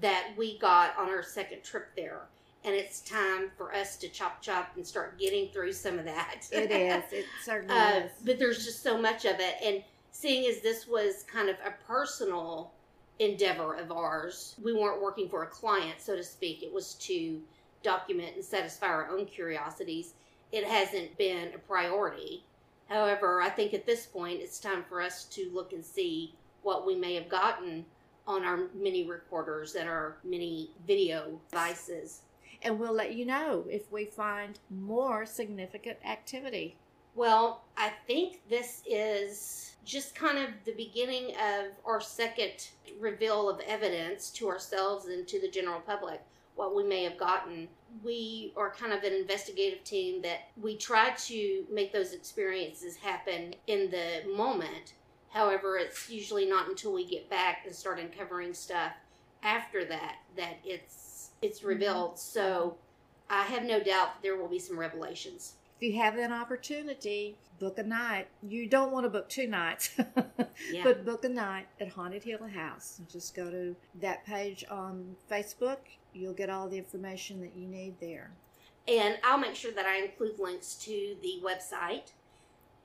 that 0.00 0.28
we 0.36 0.58
got 0.58 0.96
on 0.98 1.08
our 1.08 1.22
second 1.22 1.62
trip 1.62 1.88
there. 1.96 2.22
And 2.64 2.74
it's 2.74 3.00
time 3.00 3.50
for 3.56 3.72
us 3.74 3.96
to 3.98 4.08
chop 4.08 4.42
chop 4.42 4.72
and 4.76 4.86
start 4.86 5.18
getting 5.18 5.48
through 5.50 5.72
some 5.72 5.98
of 5.98 6.04
that. 6.04 6.42
It 6.50 6.70
is. 6.70 7.12
It 7.12 7.26
certainly 7.44 7.74
Uh, 7.74 8.00
is. 8.00 8.10
but 8.24 8.38
there's 8.38 8.64
just 8.64 8.82
so 8.82 8.98
much 8.98 9.24
of 9.24 9.36
it. 9.38 9.56
And 9.62 9.82
seeing 10.10 10.48
as 10.50 10.60
this 10.60 10.86
was 10.86 11.24
kind 11.24 11.48
of 11.48 11.56
a 11.64 11.72
personal 11.86 12.72
endeavor 13.20 13.74
of 13.74 13.90
ours, 13.92 14.56
we 14.62 14.72
weren't 14.72 15.00
working 15.02 15.28
for 15.28 15.44
a 15.44 15.46
client, 15.46 16.00
so 16.00 16.16
to 16.16 16.22
speak. 16.24 16.62
It 16.62 16.72
was 16.72 16.94
to 16.94 17.40
document 17.82 18.34
and 18.34 18.44
satisfy 18.44 18.86
our 18.86 19.08
own 19.08 19.24
curiosities. 19.26 20.14
It 20.50 20.64
hasn't 20.64 21.16
been 21.16 21.52
a 21.54 21.58
priority. 21.58 22.44
However, 22.88 23.40
I 23.40 23.50
think 23.50 23.72
at 23.74 23.86
this 23.86 24.06
point 24.06 24.40
it's 24.40 24.58
time 24.58 24.84
for 24.88 25.00
us 25.00 25.24
to 25.26 25.50
look 25.52 25.72
and 25.72 25.84
see 25.84 26.34
what 26.62 26.86
we 26.86 26.94
may 26.94 27.14
have 27.14 27.28
gotten 27.28 27.84
on 28.26 28.44
our 28.44 28.68
mini 28.74 29.06
recorders 29.06 29.74
and 29.74 29.88
our 29.88 30.18
mini 30.22 30.70
video 30.86 31.40
devices. 31.50 32.22
And 32.62 32.78
we'll 32.78 32.92
let 32.92 33.14
you 33.14 33.24
know 33.24 33.64
if 33.70 33.90
we 33.90 34.04
find 34.04 34.58
more 34.70 35.24
significant 35.24 35.98
activity. 36.04 36.76
Well, 37.14 37.62
I 37.76 37.92
think 38.06 38.42
this 38.48 38.82
is 38.86 39.76
just 39.84 40.14
kind 40.14 40.38
of 40.38 40.50
the 40.64 40.72
beginning 40.72 41.34
of 41.36 41.72
our 41.84 42.00
second 42.00 42.68
reveal 43.00 43.48
of 43.48 43.60
evidence 43.60 44.30
to 44.30 44.48
ourselves 44.48 45.06
and 45.06 45.26
to 45.28 45.40
the 45.40 45.48
general 45.48 45.80
public, 45.80 46.20
what 46.54 46.76
we 46.76 46.84
may 46.84 47.04
have 47.04 47.18
gotten. 47.18 47.68
We 48.04 48.52
are 48.56 48.70
kind 48.70 48.92
of 48.92 49.02
an 49.02 49.14
investigative 49.14 49.82
team 49.84 50.20
that 50.22 50.50
we 50.60 50.76
try 50.76 51.10
to 51.10 51.64
make 51.72 51.92
those 51.92 52.12
experiences 52.12 52.96
happen 52.96 53.54
in 53.66 53.90
the 53.90 54.22
moment. 54.36 54.92
However, 55.30 55.76
it's 55.76 56.08
usually 56.08 56.46
not 56.46 56.68
until 56.68 56.92
we 56.92 57.04
get 57.04 57.28
back 57.28 57.62
and 57.66 57.74
start 57.74 57.98
uncovering 57.98 58.54
stuff 58.54 58.92
after 59.42 59.84
that 59.84 60.16
that 60.36 60.56
it's 60.64 61.30
it's 61.42 61.60
mm-hmm. 61.60 61.68
revealed. 61.68 62.18
So 62.18 62.76
I 63.30 63.42
have 63.42 63.64
no 63.64 63.78
doubt 63.78 64.14
that 64.14 64.22
there 64.22 64.36
will 64.36 64.48
be 64.48 64.58
some 64.58 64.78
revelations. 64.78 65.54
If 65.80 65.94
you 65.94 66.00
have 66.00 66.16
an 66.16 66.32
opportunity, 66.32 67.36
book 67.58 67.78
a 67.78 67.82
night. 67.82 68.28
You 68.42 68.66
don't 68.68 68.90
want 68.90 69.04
to 69.04 69.10
book 69.10 69.28
two 69.28 69.46
nights, 69.46 69.90
Yeah. 70.72 70.82
but 70.82 71.04
book 71.04 71.24
a 71.24 71.28
night 71.28 71.68
at 71.80 71.88
Haunted 71.88 72.24
Hill 72.24 72.46
House. 72.48 73.00
Just 73.10 73.36
go 73.36 73.50
to 73.50 73.76
that 74.00 74.24
page 74.26 74.64
on 74.70 75.16
Facebook. 75.30 75.78
You'll 76.12 76.34
get 76.34 76.50
all 76.50 76.68
the 76.68 76.78
information 76.78 77.40
that 77.42 77.54
you 77.56 77.68
need 77.68 77.94
there. 78.00 78.30
And 78.88 79.18
I'll 79.22 79.38
make 79.38 79.54
sure 79.54 79.72
that 79.72 79.86
I 79.86 79.98
include 79.98 80.38
links 80.38 80.74
to 80.76 81.16
the 81.22 81.42
website. 81.44 82.12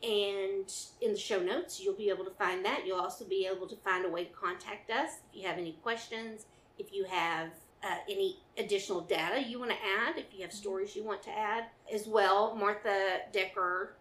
And 0.04 0.70
in 1.02 1.14
the 1.14 1.18
show 1.18 1.42
notes, 1.42 1.80
you'll 1.80 1.96
be 1.96 2.10
able 2.10 2.26
to 2.26 2.32
find 2.32 2.66
that. 2.66 2.86
You'll 2.86 3.00
also 3.00 3.24
be 3.24 3.48
able 3.50 3.68
to 3.68 3.76
find 3.78 4.06
a 4.06 4.10
way 4.10 4.26
to 4.26 4.34
contact 4.34 4.92
us 4.92 5.20
if 5.32 5.42
you 5.42 5.48
have 5.48 5.58
any 5.58 5.78
questions, 5.82 6.46
if 6.78 6.94
you 6.94 7.06
have 7.06 7.52
uh, 7.84 7.96
any 8.10 8.38
additional 8.58 9.00
data 9.02 9.42
you 9.42 9.60
want 9.60 9.72
to 9.72 9.78
add, 9.78 10.18
if 10.18 10.26
you 10.34 10.42
have 10.42 10.52
stories 10.52 10.96
you 10.96 11.04
want 11.04 11.24
to 11.24 11.30
add 11.30 11.66
as 11.94 12.06
well. 12.06 12.56
Martha 12.56 13.20
Decker 13.32 13.96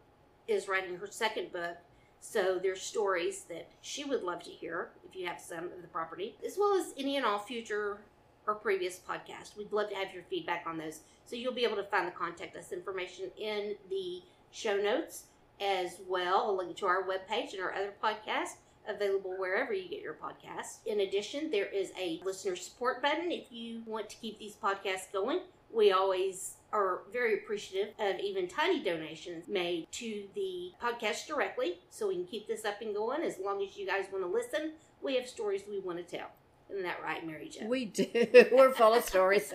is 0.48 0.66
writing 0.66 0.96
her 0.96 1.06
second 1.08 1.52
book, 1.52 1.76
so 2.20 2.58
there's 2.60 2.82
stories 2.82 3.44
that 3.48 3.68
she 3.80 4.04
would 4.04 4.22
love 4.22 4.42
to 4.42 4.50
hear 4.50 4.90
if 5.08 5.14
you 5.14 5.26
have 5.26 5.40
some 5.40 5.64
of 5.64 5.82
the 5.82 5.88
property, 5.88 6.34
as 6.44 6.56
well 6.58 6.74
as 6.74 6.92
any 6.96 7.16
and 7.16 7.24
all 7.24 7.38
future 7.38 7.98
or 8.46 8.54
previous 8.54 8.98
podcasts. 8.98 9.56
We'd 9.56 9.72
love 9.72 9.88
to 9.90 9.96
have 9.96 10.12
your 10.12 10.24
feedback 10.24 10.64
on 10.66 10.78
those. 10.78 11.00
So 11.26 11.36
you'll 11.36 11.54
be 11.54 11.64
able 11.64 11.76
to 11.76 11.84
find 11.84 12.08
the 12.08 12.12
contact 12.12 12.56
us 12.56 12.72
information 12.72 13.30
in 13.38 13.76
the 13.88 14.22
show 14.50 14.76
notes 14.76 15.24
as 15.62 16.00
well, 16.08 16.50
a 16.50 16.52
link 16.52 16.76
to 16.78 16.86
our 16.86 17.04
webpage 17.04 17.52
and 17.52 17.62
our 17.62 17.72
other 17.72 17.94
podcasts 18.02 18.56
available 18.88 19.34
wherever 19.38 19.72
you 19.72 19.88
get 19.88 20.00
your 20.00 20.14
podcasts. 20.14 20.78
In 20.86 21.00
addition, 21.00 21.50
there 21.50 21.66
is 21.66 21.92
a 21.98 22.20
listener 22.24 22.56
support 22.56 23.00
button 23.00 23.30
if 23.30 23.50
you 23.50 23.82
want 23.86 24.10
to 24.10 24.16
keep 24.16 24.38
these 24.38 24.56
podcasts 24.56 25.12
going. 25.12 25.40
We 25.72 25.92
always 25.92 26.54
are 26.72 27.02
very 27.12 27.34
appreciative 27.34 27.94
of 27.98 28.18
even 28.18 28.48
tiny 28.48 28.82
donations 28.82 29.48
made 29.48 29.86
to 29.92 30.24
the 30.34 30.72
podcast 30.82 31.26
directly, 31.26 31.78
so 31.90 32.08
we 32.08 32.14
can 32.16 32.26
keep 32.26 32.48
this 32.48 32.64
up 32.64 32.80
and 32.82 32.94
going 32.94 33.22
as 33.22 33.38
long 33.38 33.62
as 33.62 33.76
you 33.76 33.86
guys 33.86 34.06
want 34.12 34.24
to 34.24 34.30
listen. 34.30 34.72
We 35.00 35.16
have 35.16 35.28
stories 35.28 35.62
we 35.68 35.80
want 35.80 35.98
to 35.98 36.16
tell. 36.16 36.28
Isn't 36.70 36.82
that 36.84 37.02
right, 37.02 37.26
Mary 37.26 37.48
Jo? 37.48 37.66
We 37.66 37.86
do. 37.86 38.06
We're 38.52 38.72
full 38.72 38.94
of 38.94 39.04
stories. 39.04 39.52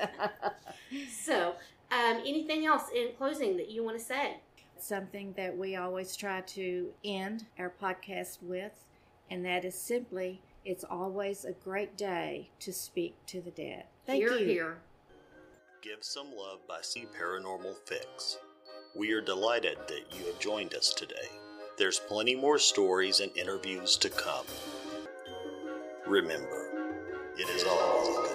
so, 1.24 1.56
um, 1.92 2.22
anything 2.26 2.66
else 2.66 2.84
in 2.94 3.10
closing 3.18 3.58
that 3.58 3.70
you 3.70 3.84
want 3.84 3.98
to 3.98 4.04
say? 4.04 4.38
Something 4.80 5.34
that 5.38 5.58
we 5.58 5.76
always 5.76 6.16
try 6.16 6.42
to 6.42 6.94
end 7.04 7.46
our 7.60 7.74
podcast 7.82 8.42
with, 8.42 8.86
and 9.30 9.44
that 9.46 9.66
is 9.66 9.76
simply 9.76 10.42
it's 10.64 10.84
always 10.84 11.46
a 11.46 11.54
great 11.54 11.98
day 11.98 12.50
to 12.60 12.74
speak 12.74 13.16
to 13.28 13.42
the 13.42 13.52
dead. 13.52 13.86
Thank 14.06 14.22
here, 14.22 14.38
you. 14.38 14.46
Here. 14.46 14.78
Give 15.82 16.04
Some 16.04 16.28
Love 16.36 16.60
by 16.68 16.80
C 16.82 17.06
Paranormal 17.18 17.76
Fix. 17.86 18.38
We 18.96 19.12
are 19.14 19.22
delighted 19.22 19.78
that 19.88 20.18
you 20.18 20.26
have 20.26 20.40
joined 20.40 20.74
us 20.74 20.94
today. 20.94 21.30
There's 21.78 22.00
plenty 22.00 22.36
more 22.36 22.60
stories 22.60 23.20
and 23.20 23.36
interviews 23.38 23.96
to 23.98 24.10
come. 24.10 24.46
Remember, 26.06 26.94
it 27.38 27.48
is 27.50 27.64
always 27.64 28.08
a 28.08 28.12
good 28.12 28.24
day 28.24 28.27